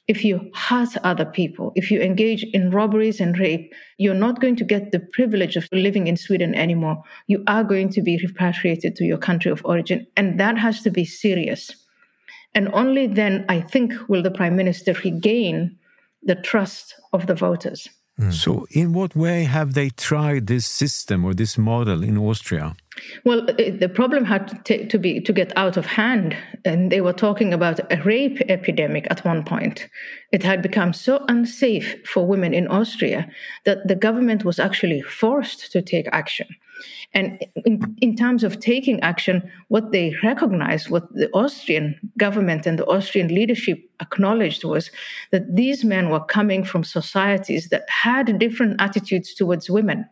if 0.09 0.25
you 0.25 0.51
hurt 0.55 0.97
other 1.05 1.25
people, 1.25 1.73
if 1.77 1.91
you 1.91 2.01
engage 2.01 2.43
in 2.53 2.71
robberies 2.71 3.21
and 3.21 3.39
rape, 3.39 3.73
you're 3.99 4.15
not 4.15 4.41
going 4.41 4.57
to 4.57 4.65
get 4.65 4.91
the 4.91 5.01
privilege 5.13 5.57
of 5.57 5.69
living 5.73 6.07
in 6.07 6.17
Sweden 6.17 6.55
anymore. 6.55 7.03
You 7.29 7.45
are 7.47 7.63
going 7.63 7.89
to 7.91 8.03
be 8.03 8.19
repatriated 8.19 8.97
to 8.97 9.05
your 9.05 9.19
country 9.19 9.51
of 9.51 9.65
origin. 9.65 10.07
And 10.17 10.41
that 10.41 10.59
has 10.59 10.83
to 10.83 10.91
be 10.91 11.05
serious. 11.05 11.71
And 12.55 12.69
only 12.75 13.07
then, 13.07 13.45
I 13.49 13.61
think, 13.61 13.95
will 14.09 14.23
the 14.23 14.31
prime 14.31 14.57
minister 14.57 14.93
regain 15.05 15.79
the 16.23 16.35
trust 16.35 16.95
of 17.13 17.27
the 17.27 17.35
voters. 17.35 17.89
Mm. 18.23 18.33
So, 18.33 18.67
in 18.71 18.93
what 18.93 19.17
way 19.17 19.45
have 19.45 19.75
they 19.75 19.91
tried 19.91 20.47
this 20.47 20.67
system 20.67 21.25
or 21.25 21.35
this 21.35 21.59
model 21.59 22.05
in 22.05 22.17
Austria? 22.17 22.77
Well, 23.25 23.47
the 23.47 23.91
problem 23.93 24.25
had 24.27 24.65
to, 24.67 24.87
to, 24.87 24.99
be 24.99 25.21
to 25.21 25.33
get 25.33 25.53
out 25.57 25.77
of 25.77 25.87
hand, 25.87 26.37
and 26.65 26.93
they 26.93 27.01
were 27.01 27.15
talking 27.15 27.53
about 27.53 27.81
a 27.91 28.01
rape 28.03 28.41
epidemic 28.49 29.07
at 29.11 29.25
one 29.25 29.45
point. 29.45 29.89
It 30.31 30.43
had 30.43 30.63
become 30.63 30.93
so 30.93 31.25
unsafe 31.27 32.07
for 32.07 32.27
women 32.27 32.55
in 32.55 32.69
Austria 32.69 33.29
that 33.65 33.89
the 33.89 33.97
government 33.97 34.45
was 34.45 34.59
actually 34.59 35.01
forced 35.03 35.73
to 35.73 35.83
take 35.83 36.07
action. 36.13 36.49
And 37.15 37.45
in, 37.65 37.97
in 38.01 38.17
terms 38.17 38.45
of 38.45 38.61
taking 38.61 39.01
action, 39.01 39.51
what 39.69 39.93
they 39.93 40.15
recognized, 40.23 40.91
what 40.91 41.13
the 41.15 41.31
Austrian 41.33 41.99
government 42.19 42.67
and 42.67 42.79
the 42.79 42.87
Austrian 42.87 43.29
leadership 43.29 43.79
acknowledged 44.01 44.65
was 44.65 44.91
that 45.31 45.55
these 45.55 45.85
men 45.85 46.11
were 46.11 46.25
coming 46.25 46.65
from 46.65 46.85
societies 46.85 47.69
that 47.69 47.89
had 47.89 48.39
different 48.39 48.81
attitudes 48.81 49.35
towards 49.35 49.71
women. 49.71 50.07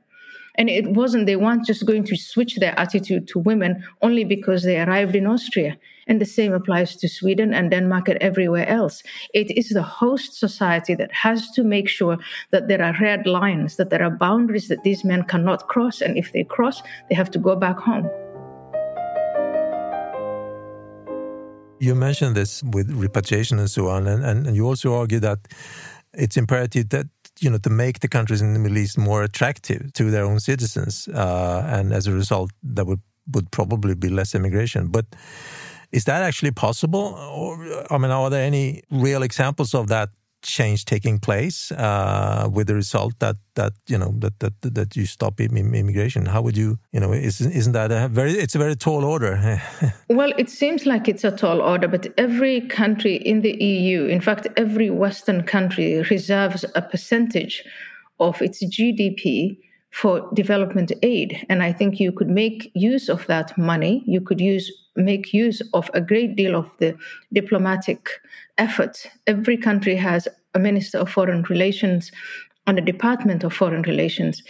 And 0.56 0.68
it 0.68 0.88
wasn't, 0.88 1.26
they 1.26 1.36
weren't 1.36 1.64
just 1.64 1.86
going 1.86 2.04
to 2.04 2.16
switch 2.16 2.56
their 2.56 2.78
attitude 2.78 3.28
to 3.28 3.38
women 3.38 3.84
only 4.02 4.24
because 4.24 4.62
they 4.64 4.80
arrived 4.80 5.14
in 5.14 5.26
Austria. 5.26 5.78
And 6.10 6.20
the 6.20 6.26
same 6.26 6.52
applies 6.52 6.96
to 6.96 7.08
Sweden 7.08 7.54
and 7.54 7.70
Denmark 7.70 8.08
and 8.08 8.18
everywhere 8.20 8.68
else. 8.68 9.04
It 9.32 9.56
is 9.56 9.68
the 9.68 9.82
host 9.82 10.34
society 10.34 10.96
that 10.96 11.12
has 11.12 11.52
to 11.52 11.62
make 11.62 11.88
sure 11.88 12.18
that 12.50 12.66
there 12.66 12.82
are 12.82 12.96
red 13.00 13.26
lines, 13.26 13.76
that 13.76 13.90
there 13.90 14.02
are 14.02 14.10
boundaries 14.10 14.66
that 14.68 14.82
these 14.82 15.04
men 15.04 15.22
cannot 15.22 15.68
cross. 15.68 16.00
And 16.00 16.18
if 16.18 16.32
they 16.32 16.42
cross, 16.42 16.82
they 17.08 17.14
have 17.14 17.30
to 17.30 17.38
go 17.38 17.54
back 17.54 17.78
home. 17.78 18.10
You 21.78 21.94
mentioned 21.94 22.34
this 22.34 22.64
with 22.64 22.90
repatriation 22.90 23.60
and 23.60 23.70
so 23.70 23.88
on, 23.88 24.08
and, 24.08 24.24
and 24.24 24.56
you 24.56 24.66
also 24.66 24.94
argue 24.96 25.20
that 25.20 25.38
it's 26.12 26.36
imperative 26.36 26.88
that 26.88 27.06
you 27.38 27.48
know 27.48 27.58
to 27.58 27.70
make 27.70 28.00
the 28.00 28.08
countries 28.08 28.42
in 28.42 28.52
the 28.52 28.58
Middle 28.58 28.78
East 28.78 28.98
more 28.98 29.22
attractive 29.22 29.92
to 29.94 30.10
their 30.10 30.24
own 30.24 30.40
citizens, 30.40 31.08
uh, 31.08 31.62
and 31.66 31.92
as 31.92 32.06
a 32.06 32.12
result, 32.12 32.50
that 32.62 32.86
would 32.86 33.00
would 33.32 33.50
probably 33.50 33.94
be 33.94 34.08
less 34.08 34.34
immigration. 34.34 34.88
But 34.88 35.06
is 35.92 36.04
that 36.04 36.22
actually 36.22 36.52
possible? 36.52 37.14
Or, 37.34 37.84
I 37.90 37.98
mean, 37.98 38.10
are 38.10 38.30
there 38.30 38.44
any 38.44 38.82
real 38.90 39.22
examples 39.22 39.74
of 39.74 39.88
that 39.88 40.10
change 40.42 40.84
taking 40.84 41.18
place 41.18 41.70
uh, 41.72 42.48
with 42.50 42.66
the 42.66 42.74
result 42.74 43.18
that 43.18 43.36
that 43.54 43.72
you 43.86 43.98
know 43.98 44.14
that 44.18 44.38
that 44.40 44.54
that 44.62 44.96
you 44.96 45.04
stop 45.04 45.40
immigration 45.40 46.24
how 46.26 46.40
would 46.40 46.56
you 46.56 46.78
you 46.92 47.00
know 47.00 47.12
isn't, 47.12 47.52
isn't 47.52 47.72
that 47.72 47.92
a 47.92 48.08
very 48.08 48.32
it's 48.32 48.54
a 48.54 48.58
very 48.58 48.74
tall 48.74 49.04
order 49.04 49.60
well 50.08 50.32
it 50.38 50.48
seems 50.48 50.86
like 50.86 51.08
it's 51.08 51.24
a 51.24 51.30
tall 51.30 51.60
order 51.60 51.86
but 51.86 52.06
every 52.16 52.62
country 52.68 53.16
in 53.16 53.42
the 53.42 53.52
EU 53.62 54.06
in 54.06 54.20
fact 54.20 54.46
every 54.56 54.88
western 54.88 55.42
country 55.42 56.02
reserves 56.10 56.64
a 56.74 56.82
percentage 56.82 57.62
of 58.18 58.40
its 58.40 58.64
GDP 58.64 59.58
for 59.90 60.28
development 60.34 60.92
aid. 61.02 61.44
And 61.48 61.62
i 61.62 61.72
think 61.72 62.00
you 62.00 62.12
could 62.12 62.28
make 62.28 62.70
use 62.74 63.08
of 63.08 63.26
that 63.26 63.56
money. 63.58 64.02
You 64.06 64.20
could 64.20 64.40
use 64.40 64.70
make 64.96 65.32
use 65.32 65.62
of 65.72 65.90
a 65.94 66.00
great 66.00 66.36
deal 66.36 66.56
of 66.56 66.70
the 66.78 66.96
diplomatic 67.32 68.08
effort. 68.58 69.06
Every 69.26 69.56
country 69.56 69.96
has 69.96 70.28
a 70.54 70.58
minister 70.58 70.98
of 70.98 71.10
foreign 71.10 71.42
relations 71.44 72.10
and 72.66 72.78
a 72.78 72.82
department 72.82 73.44
of 73.44 73.52
foreign 73.52 73.82
relations. 73.82 74.42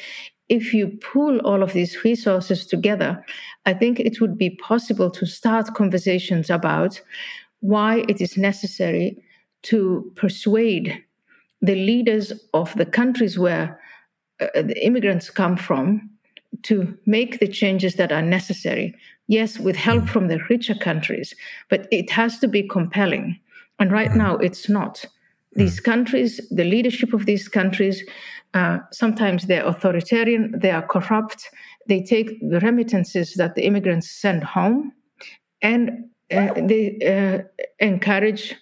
If 0.49 0.75
you 0.75 0.99
pool 1.01 1.39
all 1.41 1.63
of 1.63 1.75
these 1.75 2.03
resources 2.05 2.67
together 2.67 3.25
i 3.67 3.73
think 3.73 4.01
it 4.01 4.21
would 4.21 4.37
be 4.37 4.51
possible 4.51 5.11
to 5.11 5.27
start 5.27 5.75
conversations 5.75 6.51
about 6.51 7.01
why 7.61 8.05
it 8.09 8.21
is 8.21 8.37
necessary 8.37 9.23
to 9.63 10.11
persuade 10.17 11.05
the 11.61 11.75
leaders 11.75 12.33
of 12.55 12.75
the 12.77 12.87
countries 12.87 13.39
where 13.39 13.80
uh, 14.41 14.63
the 14.63 14.85
immigrants 14.85 15.31
come 15.31 15.57
from 15.57 16.11
to 16.63 16.97
make 17.07 17.39
the 17.39 17.49
changes 17.49 17.95
that 17.95 18.13
are 18.13 18.23
necessary. 18.23 18.95
Yes, 19.29 19.59
with 19.59 19.77
help 19.77 20.09
from 20.09 20.29
the 20.29 20.41
richer 20.51 20.75
countries, 20.75 21.35
but 21.69 21.87
it 21.93 22.11
has 22.11 22.39
to 22.41 22.49
be 22.49 22.63
compelling. 22.63 23.39
And 23.79 23.93
right 23.93 24.15
now, 24.15 24.37
it's 24.37 24.69
not. 24.69 25.05
These 25.53 25.81
countries, 25.81 26.41
the 26.51 26.65
leadership 26.65 27.13
of 27.13 27.27
these 27.27 27.49
countries, 27.49 28.05
uh, 28.55 28.79
sometimes 28.93 29.47
they're 29.47 29.67
authoritarian, 29.67 30.55
they 30.59 30.71
are 30.71 30.87
corrupt, 30.87 31.49
they 31.89 32.03
take 32.03 32.39
the 32.41 32.61
remittances 32.61 33.35
that 33.35 33.55
the 33.55 33.65
immigrants 33.65 34.11
send 34.11 34.45
home 34.45 34.93
and 35.63 36.05
uh, 36.33 36.55
they 36.55 36.99
uh, 37.05 37.65
encourage 37.85 38.55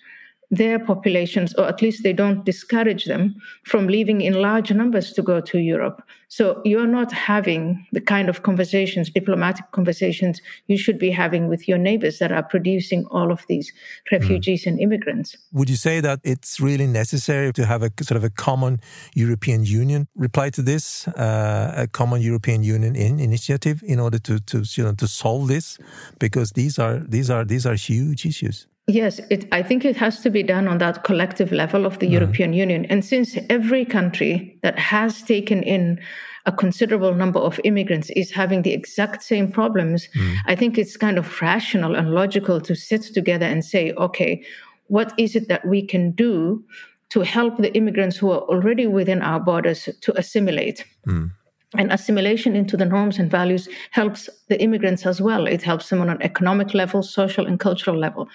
their 0.51 0.79
populations, 0.79 1.55
or 1.55 1.67
at 1.67 1.83
least 1.83 2.03
they 2.03 2.13
don't 2.13 2.45
discourage 2.45 3.05
them 3.05 3.37
from 3.65 3.87
leaving 3.87 4.21
in 4.23 4.35
large 4.35 4.73
numbers 4.73 5.13
to 5.13 5.23
go 5.23 5.41
to 5.41 5.59
Europe. 5.59 6.03
So 6.29 6.61
you're 6.65 6.87
not 6.87 7.11
having 7.11 7.87
the 7.93 8.01
kind 8.01 8.29
of 8.29 8.43
conversations, 8.43 9.11
diplomatic 9.11 9.71
conversations, 9.73 10.41
you 10.67 10.77
should 10.77 10.99
be 10.99 11.11
having 11.11 11.49
with 11.49 11.67
your 11.67 11.79
neighbors 11.79 12.19
that 12.19 12.33
are 12.33 12.43
producing 12.43 13.07
all 13.11 13.33
of 13.33 13.45
these 13.49 13.73
refugees 14.13 14.65
mm. 14.65 14.69
and 14.69 14.81
immigrants. 14.81 15.37
Would 15.53 15.71
you 15.71 15.77
say 15.77 16.01
that 16.01 16.21
it's 16.25 16.61
really 16.61 16.87
necessary 16.87 17.53
to 17.55 17.65
have 17.65 17.83
a 17.83 17.91
sort 18.03 18.17
of 18.17 18.25
a 18.25 18.31
common 18.31 18.81
European 19.15 19.65
Union 19.65 20.07
reply 20.17 20.51
to 20.51 20.63
this, 20.63 21.09
uh, 21.09 21.73
a 21.77 21.87
common 21.87 22.21
European 22.21 22.63
Union 22.63 22.95
in 22.95 23.19
initiative 23.21 23.83
in 23.83 23.99
order 23.99 24.19
to, 24.19 24.39
to 24.41 24.65
you 24.77 24.85
know 24.85 24.93
to 24.95 25.09
solve 25.09 25.49
this? 25.49 25.79
Because 26.19 26.53
these 26.53 26.79
are 26.79 26.99
these 26.99 27.31
are 27.31 27.45
these 27.45 27.67
are 27.67 27.75
huge 27.75 28.27
issues. 28.27 28.67
Yes, 28.89 29.21
it, 29.29 29.47
I 29.53 29.63
think 29.63 29.85
it 29.85 29.97
has 29.97 30.21
to 30.21 30.31
be 30.31 30.43
done 30.43 30.67
on 30.67 30.79
that 30.79 31.05
collective 31.05 31.53
level 31.53 31.85
of 31.85 31.99
the 31.99 32.07
mm. 32.07 32.13
European 32.13 32.55
Union. 32.55 32.87
And 32.87 33.05
since 33.05 33.37
every 33.51 33.85
country 33.85 34.59
that 34.63 34.79
has 34.79 35.23
taken 35.23 35.63
in 35.63 36.01
a 36.47 36.53
considerable 36.53 37.15
number 37.15 37.39
of 37.39 37.61
immigrants 37.65 38.09
is 38.17 38.31
having 38.31 38.63
the 38.63 38.73
exact 38.73 39.23
same 39.23 39.53
problems, 39.53 40.09
mm. 40.17 40.37
I 40.47 40.55
think 40.57 40.79
it's 40.79 40.97
kind 40.97 41.19
of 41.19 41.43
rational 41.43 41.95
and 41.95 42.13
logical 42.13 42.63
to 42.63 42.75
sit 42.75 43.03
together 43.03 43.45
and 43.45 43.63
say, 43.63 43.93
okay, 43.93 44.43
what 44.87 45.13
is 45.19 45.37
it 45.37 45.49
that 45.49 45.67
we 45.67 45.87
can 45.87 46.13
do 46.13 46.65
to 47.11 47.21
help 47.21 47.59
the 47.59 47.75
immigrants 47.75 48.17
who 48.17 48.31
are 48.31 48.41
already 48.41 48.87
within 48.87 49.21
our 49.21 49.39
borders 49.39 49.91
to 50.01 50.19
assimilate? 50.19 50.87
Mm. 51.07 51.31
And 51.77 51.93
assimilation 51.93 52.57
into 52.57 52.77
the 52.79 52.87
norms 52.87 53.19
and 53.19 53.31
values 53.31 53.69
helps 53.91 54.31
the 54.49 54.61
immigrants 54.61 55.05
as 55.05 55.21
well. 55.21 55.47
It 55.47 55.63
helps 55.63 55.91
them 55.91 56.01
on 56.01 56.09
an 56.09 56.23
economic 56.23 56.73
level, 56.73 57.03
social 57.03 57.47
and 57.47 57.61
cultural 57.61 57.99
level. 57.99 58.29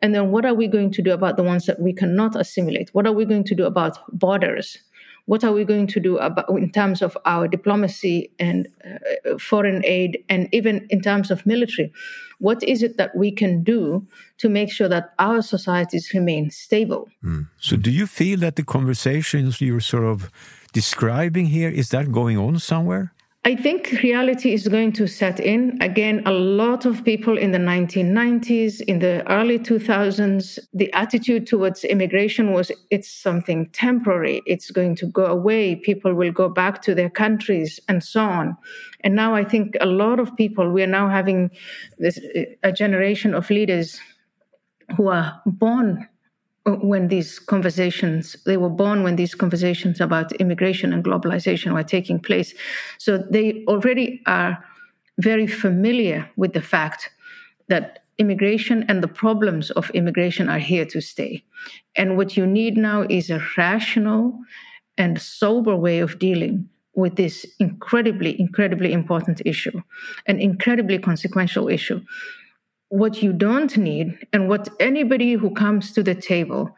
And 0.00 0.14
then 0.14 0.30
what 0.30 0.44
are 0.44 0.54
we 0.54 0.66
going 0.66 0.90
to 0.92 1.02
do 1.02 1.12
about 1.12 1.36
the 1.36 1.42
ones 1.42 1.66
that 1.66 1.80
we 1.80 1.92
cannot 1.92 2.34
assimilate? 2.34 2.90
What 2.92 3.06
are 3.06 3.12
we 3.12 3.24
going 3.24 3.44
to 3.44 3.54
do 3.54 3.66
about 3.66 3.98
borders? 4.18 4.78
What 5.26 5.44
are 5.44 5.52
we 5.52 5.64
going 5.64 5.86
to 5.88 6.00
do 6.00 6.18
about 6.18 6.48
in 6.50 6.70
terms 6.70 7.00
of 7.00 7.16
our 7.24 7.46
diplomacy 7.46 8.32
and 8.40 8.66
uh, 8.84 9.38
foreign 9.38 9.84
aid, 9.84 10.24
and 10.28 10.48
even 10.52 10.86
in 10.90 11.00
terms 11.00 11.30
of 11.30 11.46
military? 11.46 11.92
What 12.40 12.62
is 12.64 12.82
it 12.82 12.96
that 12.96 13.14
we 13.14 13.30
can 13.30 13.62
do 13.62 14.04
to 14.38 14.48
make 14.48 14.72
sure 14.72 14.88
that 14.88 15.14
our 15.20 15.40
societies 15.40 16.10
remain 16.12 16.50
stable? 16.50 17.08
Mm. 17.22 17.48
So, 17.60 17.76
do 17.76 17.92
you 17.92 18.08
feel 18.08 18.40
that 18.40 18.56
the 18.56 18.64
conversations 18.64 19.60
you're 19.60 19.78
sort 19.80 20.04
of 20.04 20.28
describing 20.72 21.46
here 21.46 21.68
is 21.68 21.90
that 21.90 22.10
going 22.10 22.38
on 22.38 22.58
somewhere? 22.58 23.12
I 23.44 23.56
think 23.56 23.90
reality 24.04 24.52
is 24.52 24.68
going 24.68 24.92
to 24.92 25.08
set 25.08 25.40
in. 25.40 25.76
Again, 25.82 26.22
a 26.26 26.30
lot 26.30 26.86
of 26.86 27.04
people 27.04 27.36
in 27.36 27.50
the 27.50 27.58
1990s, 27.58 28.80
in 28.82 29.00
the 29.00 29.28
early 29.28 29.58
2000s, 29.58 30.60
the 30.72 30.92
attitude 30.92 31.48
towards 31.48 31.82
immigration 31.82 32.52
was 32.52 32.70
it's 32.90 33.10
something 33.10 33.68
temporary, 33.70 34.42
it's 34.46 34.70
going 34.70 34.94
to 34.94 35.06
go 35.06 35.26
away, 35.26 35.74
people 35.74 36.14
will 36.14 36.30
go 36.30 36.48
back 36.48 36.82
to 36.82 36.94
their 36.94 37.10
countries, 37.10 37.80
and 37.88 38.04
so 38.04 38.20
on. 38.20 38.56
And 39.00 39.16
now 39.16 39.34
I 39.34 39.42
think 39.42 39.76
a 39.80 39.86
lot 39.86 40.20
of 40.20 40.36
people, 40.36 40.70
we 40.70 40.84
are 40.84 40.94
now 41.00 41.08
having 41.08 41.50
this, 41.98 42.18
uh, 42.36 42.42
a 42.62 42.70
generation 42.70 43.34
of 43.34 43.50
leaders 43.50 43.98
who 44.96 45.08
are 45.08 45.42
born 45.46 46.06
when 46.64 47.08
these 47.08 47.38
conversations 47.38 48.36
they 48.46 48.56
were 48.56 48.70
born 48.70 49.02
when 49.02 49.16
these 49.16 49.34
conversations 49.34 50.00
about 50.00 50.32
immigration 50.32 50.92
and 50.92 51.04
globalization 51.04 51.72
were 51.72 51.82
taking 51.82 52.20
place. 52.20 52.54
So 52.98 53.18
they 53.18 53.64
already 53.66 54.22
are 54.26 54.64
very 55.18 55.46
familiar 55.46 56.30
with 56.36 56.52
the 56.52 56.62
fact 56.62 57.10
that 57.68 58.04
immigration 58.18 58.84
and 58.88 59.02
the 59.02 59.08
problems 59.08 59.70
of 59.72 59.90
immigration 59.90 60.48
are 60.48 60.58
here 60.58 60.84
to 60.86 61.00
stay. 61.00 61.44
And 61.96 62.16
what 62.16 62.36
you 62.36 62.46
need 62.46 62.76
now 62.76 63.06
is 63.08 63.30
a 63.30 63.42
rational 63.56 64.38
and 64.96 65.20
sober 65.20 65.74
way 65.74 65.98
of 65.98 66.18
dealing 66.18 66.68
with 66.94 67.16
this 67.16 67.46
incredibly 67.58 68.38
incredibly 68.38 68.92
important 68.92 69.40
issue 69.46 69.80
an 70.26 70.38
incredibly 70.38 70.98
consequential 70.98 71.68
issue 71.68 72.00
what 72.92 73.22
you 73.22 73.32
don't 73.32 73.74
need 73.78 74.18
and 74.34 74.50
what 74.50 74.68
anybody 74.78 75.32
who 75.32 75.50
comes 75.50 75.92
to 75.92 76.02
the 76.02 76.14
table 76.14 76.76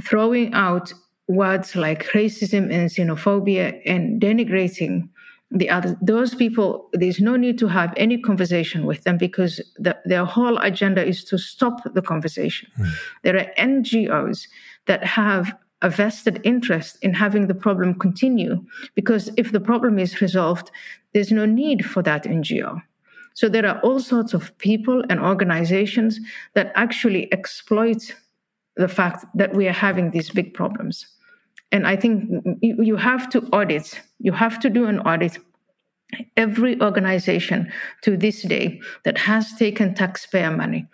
throwing 0.00 0.52
out 0.52 0.92
words 1.28 1.76
like 1.76 2.06
racism 2.06 2.72
and 2.74 2.90
xenophobia 2.90 3.80
and 3.86 4.20
denigrating 4.20 5.08
the 5.52 5.70
other 5.70 5.96
those 6.02 6.34
people 6.34 6.88
there's 6.92 7.20
no 7.20 7.36
need 7.36 7.56
to 7.56 7.68
have 7.68 7.94
any 7.96 8.20
conversation 8.20 8.84
with 8.84 9.04
them 9.04 9.16
because 9.16 9.60
the, 9.78 9.96
their 10.04 10.24
whole 10.24 10.58
agenda 10.58 11.04
is 11.04 11.22
to 11.22 11.38
stop 11.38 11.80
the 11.94 12.02
conversation 12.02 12.68
mm. 12.76 12.92
there 13.22 13.36
are 13.36 13.46
ngos 13.64 14.48
that 14.86 15.04
have 15.04 15.54
a 15.82 15.88
vested 15.88 16.40
interest 16.42 16.98
in 17.00 17.14
having 17.14 17.46
the 17.46 17.54
problem 17.54 17.94
continue 17.94 18.60
because 18.96 19.30
if 19.36 19.52
the 19.52 19.60
problem 19.60 20.00
is 20.00 20.20
resolved 20.20 20.72
there's 21.14 21.30
no 21.30 21.46
need 21.46 21.86
for 21.86 22.02
that 22.02 22.24
ngo 22.24 22.82
so 23.34 23.48
there 23.48 23.66
are 23.66 23.80
all 23.80 24.00
sorts 24.00 24.34
of 24.34 24.56
people 24.58 25.02
and 25.08 25.20
organizations 25.20 26.20
that 26.54 26.72
actually 26.74 27.32
exploit 27.32 28.14
the 28.76 28.88
fact 28.88 29.24
that 29.34 29.54
we 29.54 29.68
are 29.68 29.72
having 29.72 30.10
these 30.10 30.30
big 30.30 30.54
problems. 30.54 31.06
And 31.70 31.86
I 31.86 31.96
think 31.96 32.30
you 32.60 32.96
have 32.96 33.28
to 33.30 33.40
audit, 33.52 34.00
you 34.18 34.32
have 34.32 34.60
to 34.60 34.70
do 34.70 34.86
an 34.86 35.00
audit. 35.00 35.38
Every 36.36 36.78
organization 36.82 37.72
to 38.02 38.18
this 38.18 38.42
day 38.42 38.82
that 39.04 39.16
has 39.16 39.54
taken 39.54 39.94
taxpayer 39.94 40.54
money, 40.54 40.86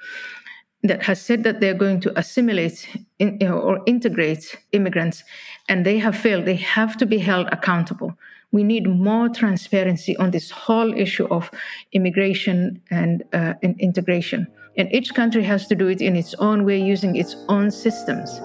that 0.84 1.02
has 1.02 1.20
said 1.20 1.42
that 1.42 1.60
they're 1.60 1.74
going 1.74 1.98
to 2.00 2.16
assimilate 2.16 2.88
in, 3.18 3.42
or 3.42 3.80
integrate 3.86 4.56
immigrants, 4.70 5.24
and 5.68 5.84
they 5.84 5.98
have 5.98 6.16
failed, 6.16 6.44
they 6.44 6.54
have 6.54 6.96
to 6.98 7.06
be 7.06 7.18
held 7.18 7.48
accountable 7.50 8.16
we 8.52 8.64
need 8.64 8.88
more 8.88 9.28
transparency 9.28 10.16
on 10.16 10.30
this 10.30 10.50
whole 10.50 10.94
issue 10.94 11.26
of 11.26 11.50
immigration 11.92 12.80
and, 12.90 13.24
uh, 13.32 13.54
and 13.62 13.78
integration. 13.80 14.46
And 14.76 14.92
each 14.92 15.14
country 15.14 15.42
has 15.42 15.66
to 15.66 15.74
do 15.74 15.88
it 15.88 16.00
in 16.00 16.16
its 16.16 16.34
own 16.34 16.64
way, 16.64 16.80
using 16.80 17.16
its 17.16 17.36
own 17.48 17.70
systems. 17.70 18.40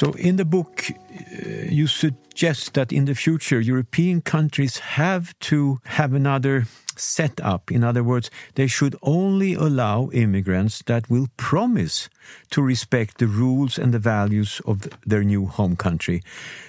So, 0.00 0.12
in 0.12 0.36
the 0.36 0.46
book, 0.46 0.86
uh, 0.90 1.68
you 1.68 1.86
suggest 1.86 2.72
that 2.72 2.90
in 2.90 3.04
the 3.04 3.14
future, 3.14 3.60
European 3.60 4.22
countries 4.22 4.78
have 4.78 5.38
to 5.40 5.78
have 5.84 6.14
another 6.14 6.64
setup. 6.96 7.70
In 7.70 7.84
other 7.84 8.02
words, 8.02 8.30
they 8.54 8.66
should 8.66 8.96
only 9.02 9.52
allow 9.52 10.08
immigrants 10.14 10.82
that 10.86 11.10
will 11.10 11.26
promise 11.36 12.08
to 12.48 12.62
respect 12.62 13.18
the 13.18 13.26
rules 13.26 13.78
and 13.78 13.92
the 13.92 13.98
values 13.98 14.62
of 14.64 14.88
their 15.04 15.22
new 15.22 15.44
home 15.44 15.76
country. 15.76 16.22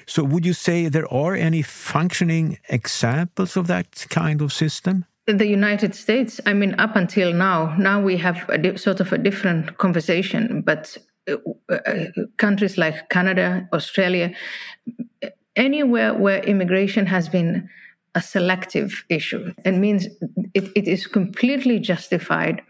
So, 0.05 0.25
would 0.25 0.45
you 0.45 0.53
say 0.53 0.89
there 0.89 1.13
are 1.13 1.33
any 1.33 1.61
functioning 1.61 2.57
examples 2.67 3.55
of 3.55 3.67
that 3.67 4.07
kind 4.09 4.41
of 4.41 4.51
system? 4.51 5.05
the 5.25 5.47
United 5.47 5.95
States, 5.95 6.41
I 6.45 6.53
mean, 6.53 6.75
up 6.77 6.97
until 6.97 7.31
now, 7.31 7.77
now 7.77 8.01
we 8.01 8.17
have 8.17 8.49
a 8.49 8.77
sort 8.77 8.99
of 8.99 9.13
a 9.13 9.17
different 9.17 9.77
conversation, 9.77 10.63
but 10.65 10.97
Uh, 11.27 11.37
countries 12.37 12.77
like 12.77 13.09
Canada, 13.09 13.67
Australia, 13.73 14.33
anywhere 15.55 16.13
where 16.13 16.39
immigration 16.39 17.05
has 17.05 17.29
been 17.29 17.69
a 18.15 18.21
selective 18.21 19.03
issue. 19.07 19.53
It 19.63 19.73
means 19.73 20.07
it, 20.53 20.71
it 20.75 20.87
is 20.87 21.07
completely 21.07 21.79
justified. 21.79 22.61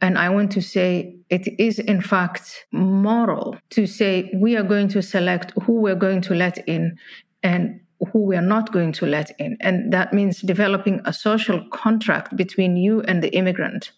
And 0.00 0.18
I 0.18 0.28
want 0.28 0.52
to 0.52 0.60
say 0.60 1.16
it 1.30 1.48
is, 1.58 1.78
in 1.78 2.00
fact, 2.00 2.66
moral 2.72 3.56
to 3.70 3.86
say 3.86 4.30
we 4.34 4.56
are 4.56 4.62
going 4.62 4.88
to 4.88 5.02
select 5.02 5.52
who 5.62 5.80
we're 5.80 5.96
going 5.96 6.20
to 6.22 6.34
let 6.34 6.58
in 6.68 6.98
and 7.42 7.80
who 8.12 8.20
we 8.20 8.36
are 8.36 8.42
not 8.42 8.70
going 8.70 8.92
to 8.92 9.06
let 9.06 9.32
in. 9.40 9.56
And 9.60 9.92
that 9.92 10.12
means 10.12 10.40
developing 10.42 11.00
a 11.04 11.12
social 11.12 11.64
contract 11.70 12.36
between 12.36 12.76
you 12.76 13.00
and 13.02 13.22
the 13.22 13.34
immigrant. 13.34 13.92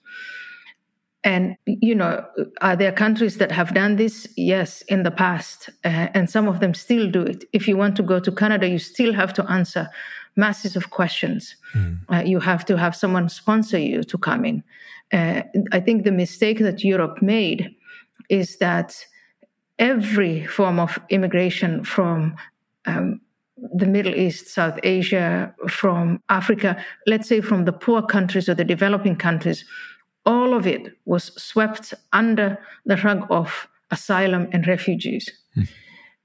And, 1.23 1.57
you 1.67 1.95
know, 1.95 2.25
are 2.63 2.77
there 2.77 2.93
countries 2.93 3.37
that 3.39 3.53
have 3.53 3.75
done 3.75 3.97
this? 3.97 4.27
Yes, 4.37 4.83
in 4.83 5.03
the 5.03 5.11
past. 5.11 5.69
Uh, 5.85 6.09
and 6.15 6.31
some 6.31 6.49
of 6.49 6.61
them 6.61 6.73
still 6.73 7.11
do 7.11 7.23
it. 7.23 7.45
If 7.53 7.69
you 7.69 7.77
want 7.77 7.97
to 7.97 8.03
go 8.03 8.21
to 8.21 8.33
Canada, 8.33 8.67
you 8.67 8.79
still 8.79 9.13
have 9.13 9.35
to 9.35 9.51
answer 9.51 9.89
masses 10.37 10.77
of 10.77 10.91
questions. 10.91 11.57
Mm. 11.75 11.99
Uh, 12.11 12.23
you 12.25 12.41
have 12.41 12.65
to 12.67 12.79
have 12.79 12.97
someone 12.97 13.29
sponsor 13.29 13.79
you 13.79 14.03
to 14.03 14.17
come 14.17 14.45
in. 14.47 14.63
Uh, 15.13 15.43
I 15.73 15.81
think 15.81 16.05
the 16.05 16.13
mistake 16.13 16.59
that 16.61 16.85
Europe 16.85 17.21
made 17.21 17.75
is 18.29 18.57
that 18.59 19.05
every 19.79 20.47
form 20.47 20.79
of 20.79 20.99
immigration 21.11 21.85
from 21.85 22.37
um, 22.87 23.21
the 23.75 23.87
Middle 23.87 24.15
East, 24.15 24.49
South 24.49 24.79
Asia, 24.83 25.55
from 25.69 26.23
Africa, 26.29 26.83
let's 27.07 27.29
say 27.29 27.41
from 27.41 27.65
the 27.65 27.73
poor 27.73 28.03
countries 28.03 28.49
or 28.49 28.55
the 28.55 28.65
developing 28.65 29.17
countries, 29.17 29.65
all 30.31 30.55
of 30.55 30.67
it 30.67 30.85
was 31.05 31.25
swept 31.51 31.93
under 32.13 32.59
the 32.87 32.97
rug 32.97 33.27
of 33.31 33.69
asylum 33.91 34.49
and 34.53 34.67
refugees. 34.67 35.29
Mm. 35.57 35.69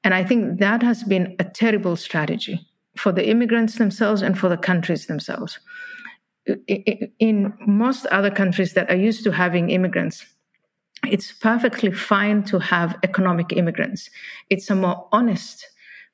And 0.03 0.13
I 0.13 0.23
think 0.23 0.59
that 0.59 0.83
has 0.83 1.03
been 1.03 1.35
a 1.39 1.43
terrible 1.43 1.95
strategy 1.95 2.57
for 2.95 3.11
the 3.11 3.27
immigrants 3.27 3.75
themselves 3.77 4.21
and 4.21 4.37
for 4.37 4.49
the 4.49 4.61
countries 4.69 5.07
themselves. 5.07 5.59
in 7.29 7.53
most 7.65 8.05
other 8.17 8.29
countries 8.41 8.73
that 8.73 8.89
are 8.91 9.01
used 9.09 9.23
to 9.23 9.31
having 9.31 9.71
immigrants, 9.71 10.17
it's 11.13 11.31
perfectly 11.31 11.91
fine 11.91 12.43
to 12.43 12.59
have 12.59 12.89
economic 13.09 13.49
immigrants. 13.61 14.11
It's 14.53 14.69
a 14.69 14.75
more 14.75 15.07
honest 15.11 15.57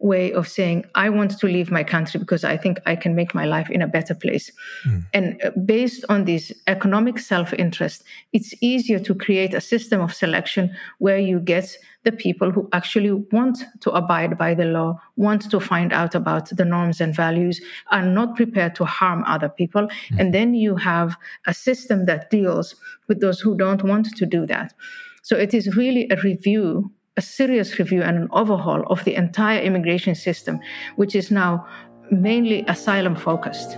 way 0.02 0.34
of 0.34 0.48
saying, 0.48 0.86
I 0.96 1.10
want 1.10 1.38
to 1.38 1.46
leave 1.46 1.72
my 1.72 1.84
country 1.84 2.20
because 2.20 2.44
I 2.44 2.58
think 2.58 2.80
I 2.86 2.96
can 2.96 3.16
make 3.16 3.34
my 3.34 3.46
life 3.46 3.70
in 3.70 3.82
a 3.82 3.88
better 3.88 4.16
place. 4.16 4.52
Mm. 4.86 5.06
And 5.14 5.42
uh, 5.44 5.52
based 5.66 6.04
on 6.10 6.26
this 6.26 6.52
economic 6.68 7.20
self 7.20 7.54
interest, 7.54 8.04
it's 8.34 8.54
easier 8.62 9.00
to 9.00 9.16
create 9.16 9.54
a 9.54 9.62
system 9.62 10.02
of 10.02 10.14
selection 10.14 10.76
where 11.00 11.20
you 11.20 11.40
get 11.40 11.78
the 12.04 12.12
people 12.12 12.50
who 12.50 12.68
actually 12.74 13.12
want 13.12 13.60
to 13.82 13.92
abide 13.92 14.38
by 14.38 14.56
the 14.56 14.66
law, 14.66 15.00
want 15.18 15.50
to 15.52 15.60
find 15.60 15.94
out 15.94 16.16
about 16.16 16.50
the 16.50 16.66
norms 16.66 17.00
and 17.00 17.16
values, 17.16 17.62
are 17.92 18.06
not 18.06 18.36
prepared 18.36 18.74
to 18.76 18.86
harm 18.86 19.24
other 19.28 19.50
people. 19.50 19.84
Mm. 19.84 20.20
And 20.20 20.34
then 20.34 20.54
you 20.56 20.76
have 20.78 21.16
a 21.46 21.54
system 21.54 22.06
that 22.06 22.32
deals 22.32 22.76
with 23.08 23.22
those 23.22 23.40
who 23.40 23.56
don't 23.56 23.84
want 23.84 24.16
to 24.16 24.26
do 24.26 24.48
that. 24.48 24.74
So 25.22 25.38
it 25.38 25.54
is 25.54 25.76
really 25.76 26.08
a 26.10 26.16
review 26.18 26.92
a 27.18 27.22
serious 27.22 27.78
review 27.78 28.02
and 28.02 28.18
an 28.18 28.28
overhaul 28.32 28.84
of 28.88 29.04
the 29.04 29.16
entire 29.16 29.62
immigration 29.62 30.16
system, 30.16 30.60
which 30.96 31.16
is 31.16 31.30
now 31.30 31.68
mainly 32.10 32.64
asylum 32.68 33.16
focused. 33.16 33.78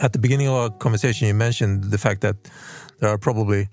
At 0.00 0.12
the 0.12 0.18
beginning 0.18 0.48
of 0.48 0.54
our 0.54 0.70
conversation, 0.70 1.28
you 1.28 1.34
mentioned 1.34 1.84
the 1.84 1.98
fact 1.98 2.22
that 2.22 2.36
there 2.98 3.10
are 3.10 3.18
probably 3.18 3.68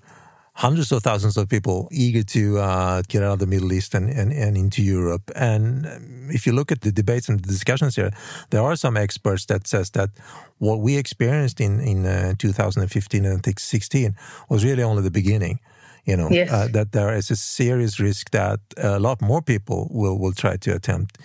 hundreds 0.58 0.90
of 0.90 1.04
thousands 1.04 1.36
of 1.36 1.48
people 1.48 1.88
eager 1.92 2.24
to 2.24 2.58
uh, 2.58 3.00
get 3.06 3.22
out 3.22 3.34
of 3.34 3.38
the 3.38 3.46
Middle 3.46 3.72
East 3.72 3.94
and, 3.94 4.10
and, 4.10 4.32
and 4.32 4.56
into 4.56 4.82
Europe. 4.82 5.30
And 5.36 5.86
um, 5.86 6.28
if 6.30 6.46
you 6.46 6.52
look 6.52 6.72
at 6.72 6.80
the 6.80 6.90
debates 6.90 7.28
and 7.28 7.38
the 7.38 7.46
discussions 7.46 7.94
here, 7.94 8.10
there 8.50 8.62
are 8.62 8.74
some 8.74 8.96
experts 8.96 9.46
that 9.46 9.68
says 9.68 9.90
that 9.90 10.10
what 10.58 10.80
we 10.80 10.96
experienced 10.96 11.60
in 11.60 11.80
in 11.80 12.04
uh, 12.04 12.34
2015 12.38 13.24
and 13.24 13.60
16 13.60 14.16
was 14.48 14.64
really 14.64 14.82
only 14.82 15.02
the 15.02 15.12
beginning 15.12 15.60
you 16.08 16.16
know 16.16 16.28
yes. 16.30 16.50
uh, 16.50 16.68
that 16.72 16.92
there 16.92 17.12
is 17.14 17.30
a 17.30 17.36
serious 17.36 18.00
risk 18.00 18.30
that 18.30 18.60
a 18.76 18.98
lot 18.98 19.20
more 19.20 19.42
people 19.42 19.80
will 19.90 20.18
will 20.18 20.32
try 20.32 20.56
to 20.56 20.70
attempt 20.74 21.18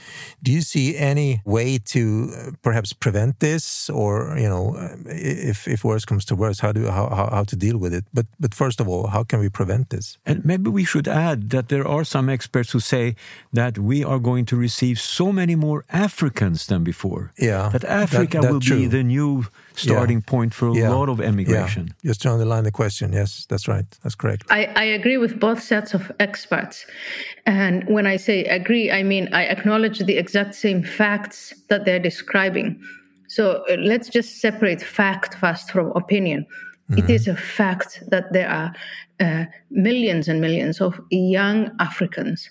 do 0.45 0.51
you 0.51 0.61
see 0.61 0.97
any 0.97 1.41
way 1.45 1.79
to 1.93 2.01
uh, 2.01 2.51
perhaps 2.61 2.93
prevent 2.93 3.39
this 3.39 3.89
or 3.89 4.37
you 4.37 4.49
know 4.53 4.75
uh, 4.75 4.95
if 5.07 5.67
if 5.67 5.83
worse 5.83 6.05
comes 6.05 6.25
to 6.25 6.35
worse 6.35 6.59
how 6.59 6.71
do 6.73 6.81
how, 6.97 7.29
how 7.31 7.43
to 7.43 7.55
deal 7.55 7.77
with 7.77 7.93
it 7.93 8.05
but 8.13 8.25
but 8.39 8.53
first 8.53 8.79
of 8.81 8.87
all 8.87 9.07
how 9.07 9.23
can 9.23 9.39
we 9.39 9.49
prevent 9.49 9.89
this 9.89 10.17
and 10.25 10.43
maybe 10.43 10.69
we 10.69 10.83
should 10.83 11.07
add 11.07 11.49
that 11.49 11.69
there 11.69 11.87
are 11.87 12.03
some 12.03 12.29
experts 12.29 12.71
who 12.71 12.79
say 12.79 13.15
that 13.53 13.77
we 13.77 14.03
are 14.03 14.19
going 14.19 14.45
to 14.45 14.57
receive 14.57 14.99
so 14.99 15.31
many 15.31 15.55
more 15.55 15.83
africans 15.89 16.67
than 16.67 16.83
before 16.83 17.31
yeah 17.37 17.69
that 17.69 17.85
africa 17.85 18.39
that, 18.41 18.51
will 18.51 18.59
true. 18.59 18.79
be 18.79 18.87
the 18.87 19.03
new 19.03 19.45
starting 19.75 20.17
yeah. 20.17 20.31
point 20.31 20.53
for 20.53 20.69
a 20.69 20.75
yeah. 20.75 20.89
lot 20.89 21.09
of 21.09 21.19
emigration. 21.19 21.87
Yeah. 21.87 22.09
Just 22.09 22.21
to 22.23 22.31
underline 22.31 22.63
the 22.63 22.71
question, 22.71 23.13
yes, 23.13 23.45
that's 23.49 23.67
right. 23.67 23.85
That's 24.03 24.15
correct. 24.15 24.45
I, 24.49 24.71
I 24.75 24.83
agree 24.83 25.17
with 25.17 25.39
both 25.39 25.61
sets 25.61 25.93
of 25.93 26.11
experts. 26.19 26.85
And 27.45 27.83
when 27.87 28.05
I 28.05 28.17
say 28.17 28.45
agree, 28.45 28.91
I 28.91 29.03
mean 29.03 29.33
I 29.33 29.45
acknowledge 29.45 29.99
the 29.99 30.17
exact 30.17 30.55
same 30.55 30.83
facts 30.83 31.53
that 31.69 31.85
they're 31.85 31.99
describing. 31.99 32.81
So 33.27 33.63
uh, 33.69 33.77
let's 33.77 34.09
just 34.09 34.41
separate 34.41 34.81
fact 34.81 35.35
first 35.35 35.71
from 35.71 35.91
opinion. 35.95 36.45
Mm-hmm. 36.89 36.99
It 36.99 37.09
is 37.09 37.27
a 37.27 37.35
fact 37.35 38.03
that 38.09 38.31
there 38.33 38.49
are 38.49 38.73
uh, 39.19 39.45
millions 39.71 40.27
and 40.27 40.39
millions 40.41 40.81
of 40.81 40.99
young 41.09 41.71
Africans 41.79 42.49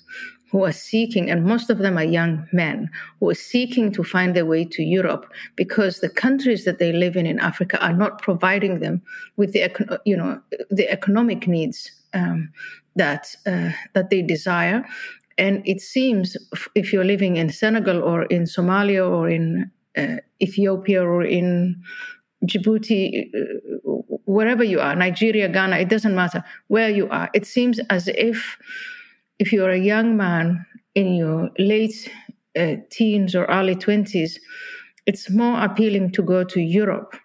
who 0.51 0.65
are 0.65 0.73
seeking, 0.73 1.31
and 1.31 1.45
most 1.45 1.71
of 1.71 1.79
them 1.79 1.97
are 1.97 2.05
young 2.05 2.47
men, 2.53 2.91
who 3.21 3.31
are 3.31 3.35
seeking 3.35 3.91
to 3.91 4.05
find 4.05 4.37
their 4.37 4.45
way 4.45 4.67
to 4.67 4.83
Europe 4.83 5.33
because 5.57 6.01
the 6.01 6.11
countries 6.11 6.67
that 6.67 6.79
they 6.79 6.93
live 6.93 7.17
in 7.17 7.25
in 7.25 7.39
Africa 7.39 7.83
are 7.83 7.95
not 7.95 8.21
providing 8.21 8.81
them 8.81 9.01
with 9.37 9.55
the, 9.55 10.01
you 10.05 10.15
know, 10.15 10.39
the 10.71 10.91
economic 10.91 11.49
needs 11.49 11.91
um, 12.15 12.53
that 12.97 13.35
uh, 13.47 13.71
that 13.95 14.11
they 14.11 14.23
desire. 14.23 14.85
And 15.39 15.63
it 15.65 15.81
seems 15.81 16.37
if 16.75 16.93
you're 16.93 17.05
living 17.05 17.37
in 17.37 17.51
Senegal 17.51 18.03
or 18.03 18.25
in 18.25 18.45
Somalia 18.45 19.09
or 19.09 19.29
in 19.29 19.71
uh, 19.97 20.17
Ethiopia 20.41 21.03
or 21.03 21.25
in 21.25 21.83
Djibouti, 22.45 23.31
uh, 23.35 23.91
wherever 24.25 24.65
you 24.65 24.81
are, 24.81 24.95
Nigeria, 24.95 25.49
Ghana, 25.49 25.79
it 25.79 25.89
doesn't 25.89 26.15
matter 26.15 26.45
where 26.69 26.91
you 26.91 27.09
are. 27.09 27.31
It 27.35 27.47
seems 27.47 27.81
as 27.91 28.09
if 28.09 28.59
if 29.39 29.53
you're 29.53 29.71
a 29.71 29.79
young 29.79 30.17
man 30.17 30.65
in 30.95 31.15
your 31.15 31.51
late 31.59 32.11
uh, 32.59 32.77
teens 32.91 33.35
or 33.35 33.47
early 33.47 33.75
20s, 33.75 34.39
it's 35.07 35.31
more 35.31 35.61
appealing 35.63 36.13
to 36.13 36.23
go 36.23 36.45
to 36.45 36.61
Europe 36.61 37.17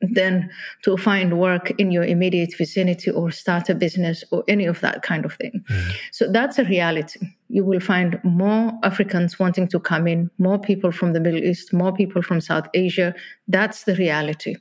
than 0.00 0.48
to 0.82 0.96
find 0.96 1.38
work 1.38 1.70
in 1.78 1.90
your 1.90 2.04
immediate 2.04 2.54
vicinity 2.56 3.10
or 3.10 3.30
start 3.30 3.68
a 3.68 3.74
business 3.74 4.22
or 4.30 4.44
any 4.46 4.64
of 4.64 4.80
that 4.80 5.02
kind 5.02 5.24
of 5.24 5.34
thing. 5.34 5.64
Mm. 5.68 5.92
So 6.12 6.30
that's 6.30 6.58
a 6.58 6.64
reality. 6.64 7.20
You 7.48 7.64
will 7.64 7.80
find 7.80 8.20
more 8.22 8.72
Africans 8.84 9.38
wanting 9.38 9.66
to 9.68 9.80
come 9.80 10.06
in, 10.06 10.30
more 10.38 10.58
people 10.58 10.92
from 10.92 11.12
the 11.12 11.20
Middle 11.20 11.42
East, 11.42 11.72
more 11.72 11.92
people 11.92 12.22
from 12.22 12.40
South 12.40 12.68
Asia. 12.74 13.14
That's 13.48 13.84
the 13.84 13.96
reality. 13.96 14.56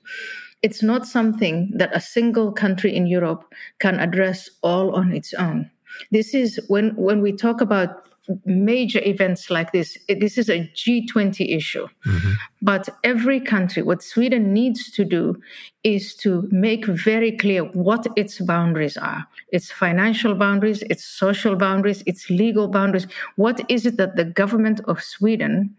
It's 0.63 0.81
not 0.81 1.05
something 1.05 1.71
that 1.75 1.95
a 1.95 2.01
single 2.01 2.51
country 2.51 2.95
in 2.95 3.05
Europe 3.05 3.53
can 3.79 3.99
address 3.99 4.49
all 4.63 4.95
on 4.95 5.13
its 5.13 5.33
own. 5.35 5.69
This 6.11 6.33
is 6.33 6.59
when 6.67 6.95
when 6.95 7.21
we 7.21 7.31
talk 7.31 7.61
about 7.61 8.06
major 8.45 9.01
events 9.03 9.49
like 9.49 9.71
this, 9.71 9.97
this 10.07 10.37
is 10.37 10.49
a 10.49 10.69
G20 10.75 11.55
issue. 11.55 11.87
Mm-hmm. 12.05 12.31
But 12.61 12.89
every 13.03 13.39
country, 13.39 13.83
what 13.83 14.03
Sweden 14.03 14.53
needs 14.53 14.91
to 14.91 15.05
do 15.05 15.41
is 15.83 16.15
to 16.15 16.47
make 16.51 16.85
very 16.85 17.31
clear 17.31 17.63
what 17.63 18.07
its 18.15 18.39
boundaries 18.39 18.97
are 18.97 19.25
its 19.51 19.71
financial 19.71 20.35
boundaries, 20.35 20.83
its 20.83 21.05
social 21.05 21.55
boundaries, 21.55 22.03
its 22.05 22.29
legal 22.29 22.67
boundaries. 22.67 23.07
What 23.35 23.61
is 23.69 23.85
it 23.85 23.97
that 23.97 24.15
the 24.15 24.25
government 24.25 24.81
of 24.85 25.01
Sweden 25.01 25.75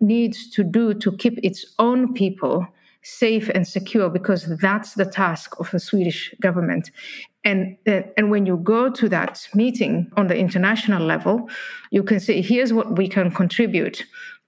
needs 0.00 0.50
to 0.50 0.64
do 0.64 0.94
to 0.94 1.12
keep 1.12 1.38
its 1.42 1.64
own 1.78 2.12
people? 2.14 2.66
Safe 3.04 3.50
and 3.50 3.68
secure 3.68 4.08
because 4.08 4.46
that's 4.58 4.94
the 4.94 5.04
task 5.04 5.60
of 5.60 5.70
the 5.70 5.78
Swedish 5.78 6.34
government. 6.40 6.90
And, 7.44 7.76
uh, 7.86 8.00
and 8.16 8.30
when 8.30 8.46
you 8.46 8.56
go 8.56 8.90
to 8.90 9.08
that 9.10 9.46
meeting 9.54 10.10
on 10.16 10.26
the 10.28 10.36
international 10.36 11.04
level, 11.04 11.48
you 11.90 12.02
can 12.02 12.18
say, 12.18 12.40
here's 12.40 12.72
what 12.72 12.96
we 12.96 13.06
can 13.06 13.30
contribute 13.30 14.04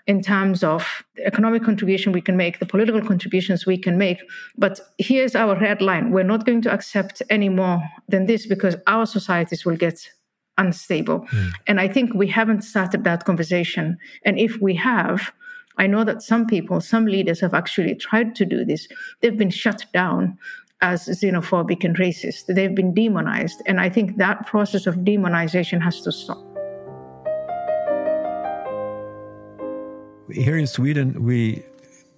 in 0.06 0.22
terms 0.22 0.62
of 0.64 1.04
the 1.16 1.26
economic 1.26 1.64
contribution 1.64 2.12
we 2.12 2.20
can 2.20 2.36
make, 2.36 2.58
the 2.58 2.66
political 2.66 3.02
contributions 3.02 3.66
we 3.66 3.76
can 3.76 3.98
make. 3.98 4.18
But 4.56 4.80
here's 4.98 5.34
our 5.34 5.58
red 5.58 5.82
line. 5.82 6.10
We're 6.10 6.22
not 6.24 6.46
going 6.46 6.62
to 6.62 6.72
accept 6.72 7.22
any 7.28 7.50
more 7.50 7.82
than 8.08 8.26
this 8.26 8.46
because 8.46 8.76
our 8.86 9.04
societies 9.04 9.66
will 9.66 9.76
get 9.76 10.08
unstable. 10.58 11.20
Mm. 11.20 11.52
And 11.66 11.80
I 11.80 11.88
think 11.88 12.14
we 12.14 12.28
haven't 12.28 12.62
started 12.62 13.04
that 13.04 13.24
conversation. 13.24 13.98
And 14.24 14.38
if 14.38 14.58
we 14.60 14.74
have, 14.76 15.32
I 15.78 15.86
know 15.86 16.04
that 16.04 16.22
some 16.22 16.46
people, 16.46 16.80
some 16.80 17.06
leaders 17.06 17.40
have 17.40 17.54
actually 17.54 17.94
tried 17.94 18.34
to 18.36 18.44
do 18.44 18.64
this. 18.64 18.88
They've 19.20 19.36
been 19.36 19.50
shut 19.50 19.84
down 19.92 20.38
as 20.80 21.06
xenophobic 21.06 21.84
and 21.84 21.96
racist. 21.96 22.46
They've 22.46 22.74
been 22.74 22.94
demonized. 22.94 23.62
And 23.66 23.80
I 23.80 23.88
think 23.88 24.16
that 24.16 24.46
process 24.46 24.86
of 24.86 24.96
demonization 24.96 25.82
has 25.82 26.00
to 26.02 26.12
stop. 26.12 26.42
Here 30.30 30.56
in 30.56 30.66
Sweden, 30.66 31.22
we 31.22 31.62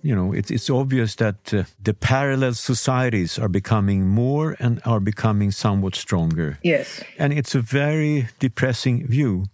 you 0.03 0.14
know, 0.14 0.33
it's, 0.33 0.51
it's 0.51 0.71
obvious 0.71 1.16
that 1.16 1.53
uh, 1.53 1.64
the 1.83 1.92
parallel 1.92 2.55
societies 2.55 3.38
are 3.38 3.49
becoming 3.49 4.07
more 4.07 4.57
and 4.61 4.81
are 4.85 5.01
becoming 5.01 5.51
somewhat 5.51 5.97
stronger. 5.97 6.59
Yes. 6.62 7.03
And 7.18 7.33
it's 7.33 7.55
a 7.55 7.61
very 7.61 8.29
depressing 8.38 9.09
view. 9.09 9.47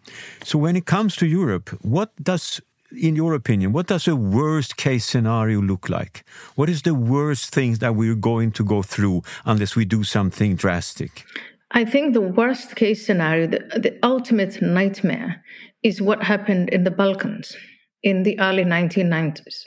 So, 0.44 0.58
when 0.58 0.76
it 0.76 0.84
comes 0.84 1.16
to 1.16 1.26
Europe, 1.26 1.70
what 1.82 2.12
does 2.22 2.60
in 2.96 3.16
your 3.16 3.34
opinion, 3.34 3.72
what 3.72 3.86
does 3.86 4.08
a 4.08 4.16
worst 4.16 4.76
case 4.76 5.04
scenario 5.04 5.60
look 5.60 5.88
like? 5.88 6.24
What 6.54 6.68
is 6.68 6.82
the 6.82 6.94
worst 6.94 7.54
thing 7.54 7.74
that 7.74 7.94
we're 7.94 8.14
going 8.14 8.52
to 8.52 8.64
go 8.64 8.82
through 8.82 9.22
unless 9.44 9.76
we 9.76 9.84
do 9.84 10.04
something 10.04 10.56
drastic? 10.56 11.24
I 11.70 11.84
think 11.84 12.14
the 12.14 12.20
worst 12.20 12.76
case 12.76 13.04
scenario, 13.04 13.46
the, 13.46 13.58
the 13.78 13.98
ultimate 14.02 14.62
nightmare, 14.62 15.42
is 15.82 16.00
what 16.00 16.22
happened 16.22 16.68
in 16.70 16.84
the 16.84 16.90
Balkans 16.90 17.56
in 18.02 18.22
the 18.22 18.38
early 18.38 18.64
1990s, 18.64 19.64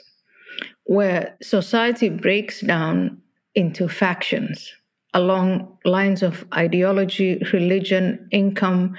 where 0.84 1.36
society 1.42 2.08
breaks 2.08 2.60
down 2.60 3.20
into 3.54 3.88
factions 3.88 4.72
along 5.14 5.76
lines 5.84 6.22
of 6.22 6.46
ideology, 6.54 7.42
religion, 7.52 8.28
income, 8.30 8.96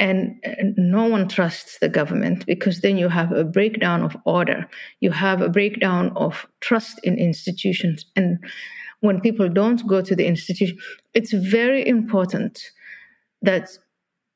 and 0.00 0.74
no 0.76 1.06
one 1.06 1.28
trusts 1.28 1.78
the 1.78 1.88
government 1.88 2.44
because 2.46 2.80
then 2.80 2.96
you 2.96 3.08
have 3.08 3.30
a 3.32 3.44
breakdown 3.44 4.02
of 4.02 4.16
order 4.24 4.68
you 5.00 5.10
have 5.10 5.40
a 5.42 5.48
breakdown 5.48 6.10
of 6.16 6.46
trust 6.60 6.98
in 7.04 7.18
institutions 7.18 8.06
and 8.16 8.38
when 9.00 9.20
people 9.20 9.48
don't 9.48 9.86
go 9.86 10.00
to 10.00 10.16
the 10.16 10.26
institution 10.26 10.76
it's 11.14 11.32
very 11.32 11.86
important 11.86 12.58
that 13.42 13.68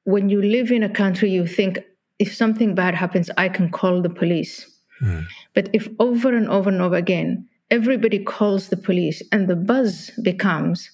when 0.05 0.29
you 0.29 0.41
live 0.41 0.71
in 0.71 0.83
a 0.83 0.89
country 0.89 1.31
you 1.31 1.47
think 1.47 1.79
if 2.19 2.35
something 2.35 2.75
bad 2.75 2.95
happens, 2.95 3.31
I 3.37 3.49
can 3.49 3.71
call 3.71 4.03
the 4.03 4.11
police. 4.11 4.71
Mm. 5.03 5.25
But 5.55 5.69
if 5.73 5.89
over 5.99 6.35
and 6.35 6.49
over 6.49 6.71
and 6.71 6.81
over 6.81 6.97
again, 6.97 7.49
everybody 7.71 8.19
calls 8.19 8.69
the 8.69 8.77
police 8.77 9.23
and 9.33 9.49
the 9.49 9.57
buzz 9.57 10.11
becomes, 10.23 10.91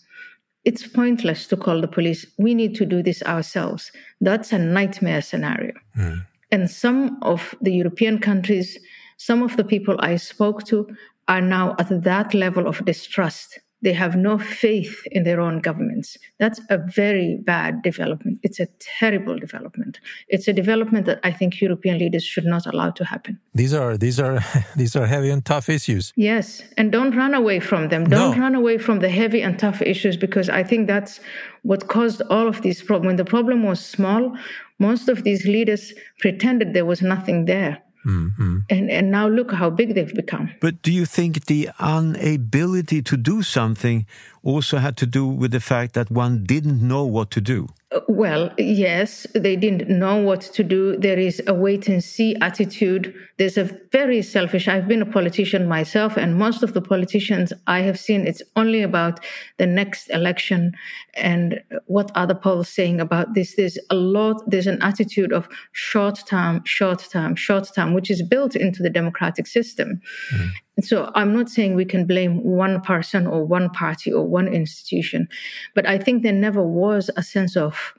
it's 0.64 0.86
pointless 0.86 1.46
to 1.48 1.56
call 1.56 1.80
the 1.80 1.88
police. 1.88 2.26
We 2.38 2.54
need 2.54 2.74
to 2.76 2.86
do 2.86 3.02
this 3.02 3.22
ourselves. 3.22 3.90
That's 4.20 4.52
a 4.52 4.58
nightmare 4.58 5.22
scenario. 5.22 5.72
Mm. 5.96 6.26
And 6.52 6.70
some 6.70 7.18
of 7.22 7.54
the 7.60 7.72
European 7.72 8.18
countries, 8.18 8.78
some 9.16 9.42
of 9.42 9.56
the 9.56 9.64
people 9.64 9.96
I 10.00 10.16
spoke 10.16 10.64
to 10.64 10.88
are 11.28 11.40
now 11.40 11.76
at 11.78 12.02
that 12.02 12.34
level 12.34 12.66
of 12.66 12.84
distrust 12.84 13.60
they 13.82 13.92
have 13.92 14.16
no 14.16 14.38
faith 14.38 15.06
in 15.10 15.24
their 15.24 15.40
own 15.40 15.60
governments. 15.60 16.18
That's 16.38 16.60
a 16.68 16.78
very 16.78 17.38
bad 17.44 17.82
development. 17.82 18.40
It's 18.42 18.60
a 18.60 18.66
terrible 18.98 19.38
development. 19.38 20.00
It's 20.28 20.48
a 20.48 20.52
development 20.52 21.06
that 21.06 21.20
I 21.24 21.32
think 21.32 21.60
European 21.60 21.98
leaders 21.98 22.24
should 22.24 22.44
not 22.44 22.66
allow 22.66 22.90
to 22.90 23.04
happen. 23.04 23.38
These 23.54 23.74
are 23.74 23.96
these 23.96 24.20
are 24.20 24.40
these 24.76 24.96
are 24.96 25.06
heavy 25.06 25.30
and 25.30 25.44
tough 25.44 25.68
issues. 25.68 26.12
Yes, 26.16 26.62
and 26.76 26.92
don't 26.92 27.16
run 27.16 27.34
away 27.34 27.60
from 27.60 27.88
them. 27.88 28.04
Don't 28.04 28.36
no. 28.36 28.42
run 28.42 28.54
away 28.54 28.78
from 28.78 29.00
the 29.00 29.08
heavy 29.08 29.40
and 29.42 29.58
tough 29.58 29.80
issues 29.82 30.16
because 30.16 30.48
I 30.48 30.62
think 30.62 30.86
that's 30.86 31.20
what 31.62 31.88
caused 31.88 32.22
all 32.30 32.48
of 32.48 32.62
these 32.62 32.82
problems. 32.82 33.06
When 33.10 33.16
the 33.16 33.24
problem 33.24 33.62
was 33.62 33.84
small, 33.84 34.36
most 34.78 35.08
of 35.08 35.24
these 35.24 35.44
leaders 35.46 35.92
pretended 36.18 36.74
there 36.74 36.86
was 36.86 37.02
nothing 37.02 37.46
there. 37.46 37.82
Mm-hmm. 38.04 38.58
And, 38.70 38.90
and 38.90 39.10
now 39.10 39.28
look 39.28 39.52
how 39.52 39.70
big 39.70 39.94
they've 39.94 40.14
become. 40.14 40.50
But 40.60 40.82
do 40.82 40.92
you 40.92 41.04
think 41.04 41.46
the 41.46 41.70
inability 41.80 43.02
to 43.02 43.16
do 43.16 43.42
something 43.42 44.06
also 44.42 44.78
had 44.78 44.96
to 44.98 45.06
do 45.06 45.26
with 45.26 45.50
the 45.50 45.60
fact 45.60 45.94
that 45.94 46.10
one 46.10 46.44
didn't 46.44 46.86
know 46.86 47.04
what 47.04 47.30
to 47.32 47.40
do? 47.40 47.68
Well, 48.06 48.52
yes, 48.56 49.26
they 49.34 49.56
didn't 49.56 49.88
know 49.88 50.16
what 50.22 50.42
to 50.42 50.62
do. 50.62 50.96
There 50.96 51.18
is 51.18 51.42
a 51.48 51.54
wait 51.54 51.88
and 51.88 52.04
see 52.04 52.36
attitude. 52.40 53.12
There's 53.36 53.58
a 53.58 53.64
very 53.90 54.22
selfish. 54.22 54.68
I've 54.68 54.86
been 54.86 55.02
a 55.02 55.06
politician 55.06 55.66
myself, 55.66 56.16
and 56.16 56.36
most 56.36 56.62
of 56.62 56.72
the 56.72 56.80
politicians 56.80 57.52
I 57.66 57.80
have 57.80 57.98
seen, 57.98 58.28
it's 58.28 58.42
only 58.54 58.82
about 58.82 59.18
the 59.58 59.66
next 59.66 60.08
election 60.10 60.72
and 61.14 61.60
what 61.86 62.12
are 62.14 62.28
the 62.28 62.36
polls 62.36 62.68
saying 62.68 63.00
about 63.00 63.34
this. 63.34 63.56
There's 63.56 63.78
a 63.90 63.96
lot, 63.96 64.40
there's 64.48 64.68
an 64.68 64.80
attitude 64.82 65.32
of 65.32 65.48
short 65.72 66.22
term, 66.26 66.62
short 66.64 67.04
term, 67.10 67.34
short 67.34 67.70
term, 67.74 67.92
which 67.92 68.08
is 68.08 68.22
built 68.22 68.54
into 68.54 68.84
the 68.84 68.90
democratic 68.90 69.48
system. 69.48 70.00
Mm-hmm. 70.32 70.46
So 70.82 71.10
I'm 71.14 71.32
not 71.32 71.48
saying 71.48 71.74
we 71.74 71.84
can 71.84 72.06
blame 72.06 72.42
one 72.44 72.80
person 72.80 73.26
or 73.26 73.44
one 73.44 73.70
party 73.70 74.12
or 74.12 74.26
one 74.26 74.48
institution, 74.48 75.28
but 75.74 75.86
I 75.86 75.98
think 75.98 76.22
there 76.22 76.32
never 76.32 76.62
was 76.62 77.10
a 77.16 77.22
sense 77.22 77.56
of 77.56 77.94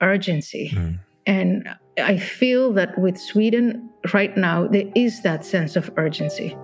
urgency. 0.00 0.70
Mm. 0.74 0.98
And 1.26 1.68
I 1.98 2.16
feel 2.16 2.72
that 2.72 2.98
with 2.98 3.18
Sweden 3.18 3.90
right 4.14 4.36
now, 4.36 4.66
there 4.66 4.90
is 4.94 5.22
that 5.22 5.44
sense 5.44 5.76
of 5.76 5.90
urgency. 5.96 6.56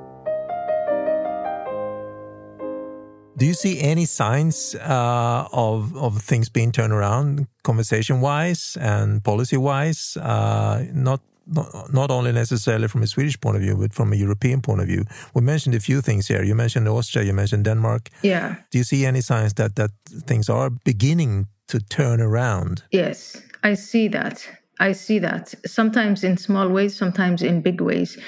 Do 3.36 3.46
you 3.46 3.54
see 3.54 3.80
any 3.80 4.04
signs 4.04 4.76
uh, 4.76 5.48
of 5.52 5.96
of 5.96 6.22
things 6.22 6.48
being 6.48 6.70
turned 6.70 6.92
around, 6.92 7.48
conversation 7.64 8.20
wise 8.20 8.78
and 8.80 9.24
policy 9.24 9.56
wise? 9.56 10.16
Uh, 10.16 10.84
not 10.92 11.20
not, 11.46 11.92
not 11.92 12.10
only 12.10 12.32
necessarily 12.32 12.88
from 12.88 13.02
a 13.02 13.06
Swedish 13.06 13.40
point 13.40 13.56
of 13.56 13.62
view, 13.62 13.76
but 13.76 13.92
from 13.92 14.12
a 14.12 14.16
European 14.16 14.60
point 14.60 14.80
of 14.80 14.86
view. 14.86 15.04
We 15.34 15.42
mentioned 15.42 15.74
a 15.74 15.80
few 15.80 16.00
things 16.00 16.28
here. 16.28 16.42
You 16.42 16.54
mentioned 16.54 16.88
Austria, 16.88 17.24
you 17.24 17.32
mentioned 17.32 17.64
Denmark. 17.64 18.08
Yeah. 18.22 18.56
Do 18.70 18.78
you 18.78 18.84
see 18.84 19.06
any 19.06 19.20
signs 19.20 19.54
that 19.54 19.76
that 19.76 19.90
things 20.26 20.48
are 20.48 20.70
beginning 20.84 21.46
to 21.68 21.78
turn 21.78 22.20
around? 22.20 22.82
Yes, 22.90 23.42
I 23.62 23.74
see 23.74 24.08
that. 24.08 24.46
I 24.80 24.92
see 24.92 25.20
that 25.20 25.54
sometimes 25.66 26.24
in 26.24 26.36
small 26.36 26.68
ways, 26.68 26.96
sometimes 26.96 27.42
in 27.42 27.62
big 27.62 27.80
ways. 27.80 28.18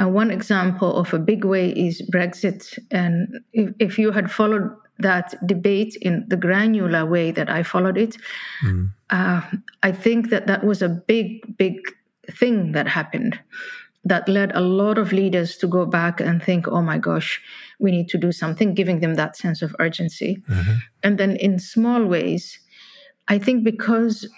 Uh, 0.00 0.08
one 0.08 0.30
example 0.30 0.96
of 0.96 1.12
a 1.12 1.18
big 1.18 1.44
way 1.44 1.70
is 1.70 2.02
Brexit. 2.10 2.78
And 2.90 3.40
if, 3.52 3.74
if 3.80 3.98
you 3.98 4.12
had 4.12 4.30
followed 4.30 4.70
that 5.00 5.34
debate 5.46 5.96
in 6.00 6.24
the 6.28 6.36
granular 6.36 7.04
way 7.04 7.32
that 7.32 7.50
I 7.50 7.64
followed 7.64 7.98
it, 7.98 8.16
mm. 8.64 8.90
uh, 9.10 9.40
I 9.82 9.92
think 9.92 10.30
that 10.30 10.46
that 10.46 10.64
was 10.64 10.82
a 10.82 10.88
big, 10.88 11.56
big 11.56 11.80
thing 12.30 12.72
that 12.72 12.88
happened 12.88 13.38
that 14.04 14.28
led 14.28 14.52
a 14.54 14.60
lot 14.60 14.96
of 14.96 15.12
leaders 15.12 15.56
to 15.58 15.66
go 15.66 15.84
back 15.84 16.20
and 16.20 16.42
think, 16.42 16.68
oh 16.68 16.80
my 16.80 16.98
gosh, 16.98 17.40
we 17.78 17.90
need 17.90 18.08
to 18.08 18.18
do 18.18 18.32
something, 18.32 18.74
giving 18.74 19.00
them 19.00 19.14
that 19.14 19.36
sense 19.36 19.60
of 19.60 19.74
urgency. 19.80 20.42
Mm-hmm. 20.48 20.72
And 21.02 21.18
then 21.18 21.36
in 21.36 21.58
small 21.58 22.04
ways, 22.04 22.58
I 23.26 23.38
think 23.38 23.64
because 23.64 24.28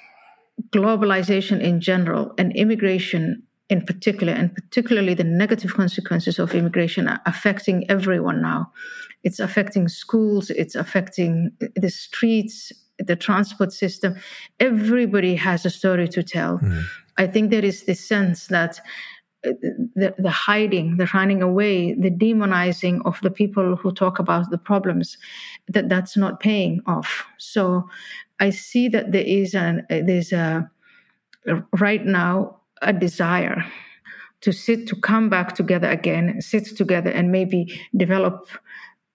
globalization 0.71 1.61
in 1.61 1.81
general 1.81 2.33
and 2.37 2.55
immigration 2.57 3.43
in 3.69 3.87
particular, 3.87 4.33
and 4.33 4.53
particularly 4.53 5.15
the 5.15 5.25
negative 5.25 5.75
consequences 5.75 6.41
of 6.41 6.55
immigration 6.55 7.07
are 7.07 7.21
affecting 7.25 7.89
everyone 7.89 8.43
now. 8.43 8.73
It's 9.23 9.39
affecting 9.39 9.87
schools, 9.87 10.51
it's 10.51 10.75
affecting 10.75 11.53
the 11.77 11.89
streets, 11.89 12.73
the 12.99 13.15
transport 13.15 13.73
system. 13.73 14.17
Everybody 14.59 15.37
has 15.37 15.65
a 15.65 15.71
story 15.71 16.09
to 16.09 16.23
tell. 16.25 16.59
Mm. 16.59 16.85
I 17.21 17.27
think 17.27 17.51
there 17.51 17.65
is 17.65 17.85
this 17.85 18.01
sense 18.01 18.47
that 18.47 18.81
uh, 19.47 19.53
the, 19.95 20.15
the 20.17 20.31
hiding, 20.31 20.97
the 20.97 21.09
running 21.13 21.43
away, 21.43 21.93
the 21.93 22.11
demonizing 22.11 23.03
of 23.05 23.21
the 23.21 23.31
people 23.31 23.77
who 23.77 23.93
talk 23.93 24.19
about 24.19 24.51
the 24.51 24.57
problems, 24.57 25.19
that 25.69 25.91
that's 25.91 26.17
not 26.17 26.41
paying 26.41 26.81
off. 26.87 27.27
So 27.37 27.89
I 28.41 28.49
see 28.51 28.89
that 28.89 29.13
there 29.13 29.29
is 29.41 29.55
an 29.55 29.87
there's 29.91 30.33
a 30.33 30.71
right 31.79 32.05
now 32.07 32.57
a 32.81 32.93
desire 32.93 33.65
to 34.41 34.53
sit 34.53 34.89
to 34.89 34.97
come 34.97 35.29
back 35.29 35.55
together 35.55 35.91
again, 35.91 36.41
sit 36.41 36.65
together 36.77 37.11
and 37.11 37.31
maybe 37.31 37.79
develop 37.95 38.49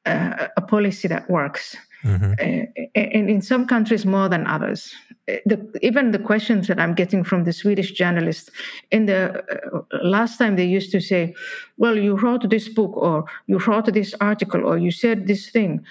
uh, 0.05 0.47
a 0.55 0.61
policy 0.61 1.07
that 1.07 1.27
works. 1.27 1.75
Mm-hmm. 2.05 2.33
Uh, 2.39 2.83
and 2.95 3.29
in 3.29 3.41
some 3.41 3.65
countries 3.65 4.05
more 4.05 4.29
than 4.29 4.45
others. 4.45 4.93
The, 5.27 5.57
even 5.81 6.11
the 6.11 6.19
questions 6.19 6.67
that 6.67 6.79
I'm 6.79 6.93
getting 6.93 7.23
from 7.23 7.45
the 7.45 7.53
Swedish 7.53 7.93
journalists 7.93 8.51
in 8.91 9.07
the 9.07 9.43
uh, 9.73 9.97
last 10.03 10.37
time 10.37 10.55
they 10.55 10.65
used 10.65 10.91
to 10.91 11.01
say, 11.01 11.33
"Well, 11.77 11.97
you 11.97 12.15
wrote 12.15 12.47
this 12.47 12.69
book, 12.69 12.95
or 12.95 13.25
you 13.47 13.57
wrote 13.57 13.91
this 13.91 14.13
article, 14.21 14.63
or 14.63 14.77
you 14.77 14.91
said 14.91 15.25
this 15.25 15.49
thing. 15.49 15.83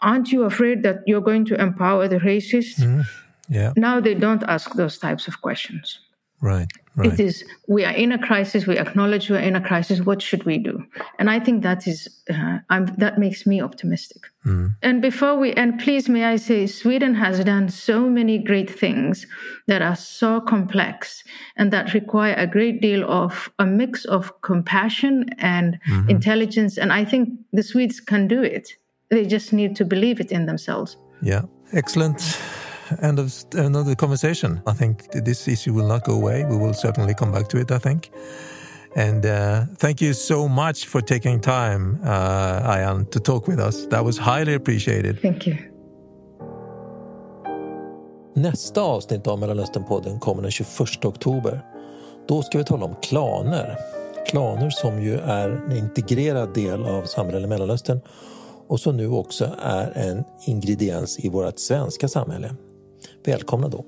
Aren't 0.00 0.32
you 0.32 0.42
afraid 0.42 0.82
that 0.82 0.96
you're 1.06 1.20
going 1.20 1.44
to 1.46 1.60
empower 1.60 2.08
the 2.08 2.18
racists?" 2.18 2.80
Mm-hmm. 2.80 3.02
Yeah. 3.48 3.72
Now 3.76 4.00
they 4.00 4.14
don't 4.14 4.42
ask 4.48 4.72
those 4.74 4.98
types 4.98 5.28
of 5.28 5.42
questions. 5.42 6.00
Right. 6.42 6.70
Right. 6.94 7.12
It 7.14 7.20
is 7.20 7.44
we 7.68 7.86
are 7.86 7.92
in 7.94 8.12
a 8.12 8.18
crisis. 8.18 8.66
We 8.66 8.76
acknowledge 8.76 9.30
we 9.30 9.36
are 9.36 9.40
in 9.40 9.56
a 9.56 9.66
crisis. 9.66 10.00
What 10.00 10.20
should 10.20 10.44
we 10.44 10.58
do? 10.58 10.84
And 11.18 11.30
I 11.30 11.40
think 11.40 11.62
that 11.62 11.86
is 11.86 12.20
uh, 12.28 12.58
that 12.98 13.18
makes 13.18 13.46
me 13.46 13.62
optimistic. 13.62 14.22
Mm. 14.44 14.74
And 14.82 15.00
before 15.00 15.38
we 15.38 15.54
end, 15.54 15.78
please 15.78 16.10
may 16.10 16.24
I 16.24 16.36
say, 16.36 16.66
Sweden 16.66 17.14
has 17.14 17.42
done 17.44 17.70
so 17.70 18.10
many 18.10 18.36
great 18.36 18.68
things 18.68 19.26
that 19.68 19.80
are 19.80 19.96
so 19.96 20.40
complex 20.40 21.24
and 21.56 21.72
that 21.72 21.94
require 21.94 22.34
a 22.34 22.46
great 22.46 22.82
deal 22.82 23.10
of 23.10 23.50
a 23.58 23.64
mix 23.64 24.04
of 24.04 24.42
compassion 24.42 25.30
and 25.38 25.78
mm-hmm. 25.88 26.10
intelligence. 26.10 26.76
And 26.76 26.92
I 26.92 27.06
think 27.06 27.30
the 27.54 27.62
Swedes 27.62 28.00
can 28.00 28.28
do 28.28 28.42
it. 28.42 28.74
They 29.08 29.24
just 29.24 29.52
need 29.52 29.76
to 29.76 29.84
believe 29.86 30.20
it 30.20 30.30
in 30.30 30.44
themselves. 30.44 30.98
Yeah, 31.22 31.42
excellent 31.72 32.20
end 33.02 33.18
of 33.18 33.32
end 33.56 33.76
of 33.76 33.86
the 33.86 33.96
conversation. 33.96 34.60
I 34.66 34.74
think 34.74 35.10
this 35.24 35.48
issue 35.48 35.72
will 35.74 35.88
not 35.88 36.04
go 36.04 36.12
away. 36.12 36.44
We 36.44 36.56
will 36.56 36.74
certainly 36.74 37.14
come 37.14 37.32
back 37.32 37.48
to 37.48 37.58
it. 37.58 37.70
I 37.70 37.78
think. 37.78 38.10
And 38.96 39.24
uh, 39.24 39.66
thank 39.78 40.02
you 40.02 40.14
so 40.14 40.48
much 40.48 40.86
for 40.86 41.00
taking 41.00 41.40
time, 41.40 41.98
uh, 42.04 42.72
Ayan, 42.74 43.10
to 43.10 43.20
talk 43.20 43.48
with 43.48 43.58
us. 43.58 43.86
That 43.86 44.04
was 44.04 44.18
highly 44.18 44.54
appreciated. 44.54 45.20
Thank 45.22 45.46
you. 45.46 45.56
Nästa 48.34 48.80
avsnitt 48.80 49.26
av 49.26 49.38
Mellanösternpodden 49.38 50.20
kommer 50.20 50.42
den 50.42 50.50
21 50.50 51.04
oktober. 51.04 51.60
Då 52.28 52.42
ska 52.42 52.58
vi 52.58 52.64
tala 52.64 52.84
om 52.84 52.94
klaner. 53.02 53.76
Klaner 54.30 54.70
som 54.70 55.02
ju 55.02 55.14
är 55.14 55.48
en 55.48 55.76
integrerad 55.76 56.54
del 56.54 56.84
av 56.84 57.02
samhället 57.04 57.44
i 57.44 57.46
Mellanöstern 57.46 58.00
och 58.68 58.80
som 58.80 58.96
nu 58.96 59.08
också 59.08 59.50
är 59.62 59.92
en 59.94 60.24
ingrediens 60.46 61.18
i 61.18 61.28
vårt 61.28 61.58
svenska 61.58 62.08
samhälle. 62.08 62.54
Välkomna 63.24 63.68
då! 63.68 63.84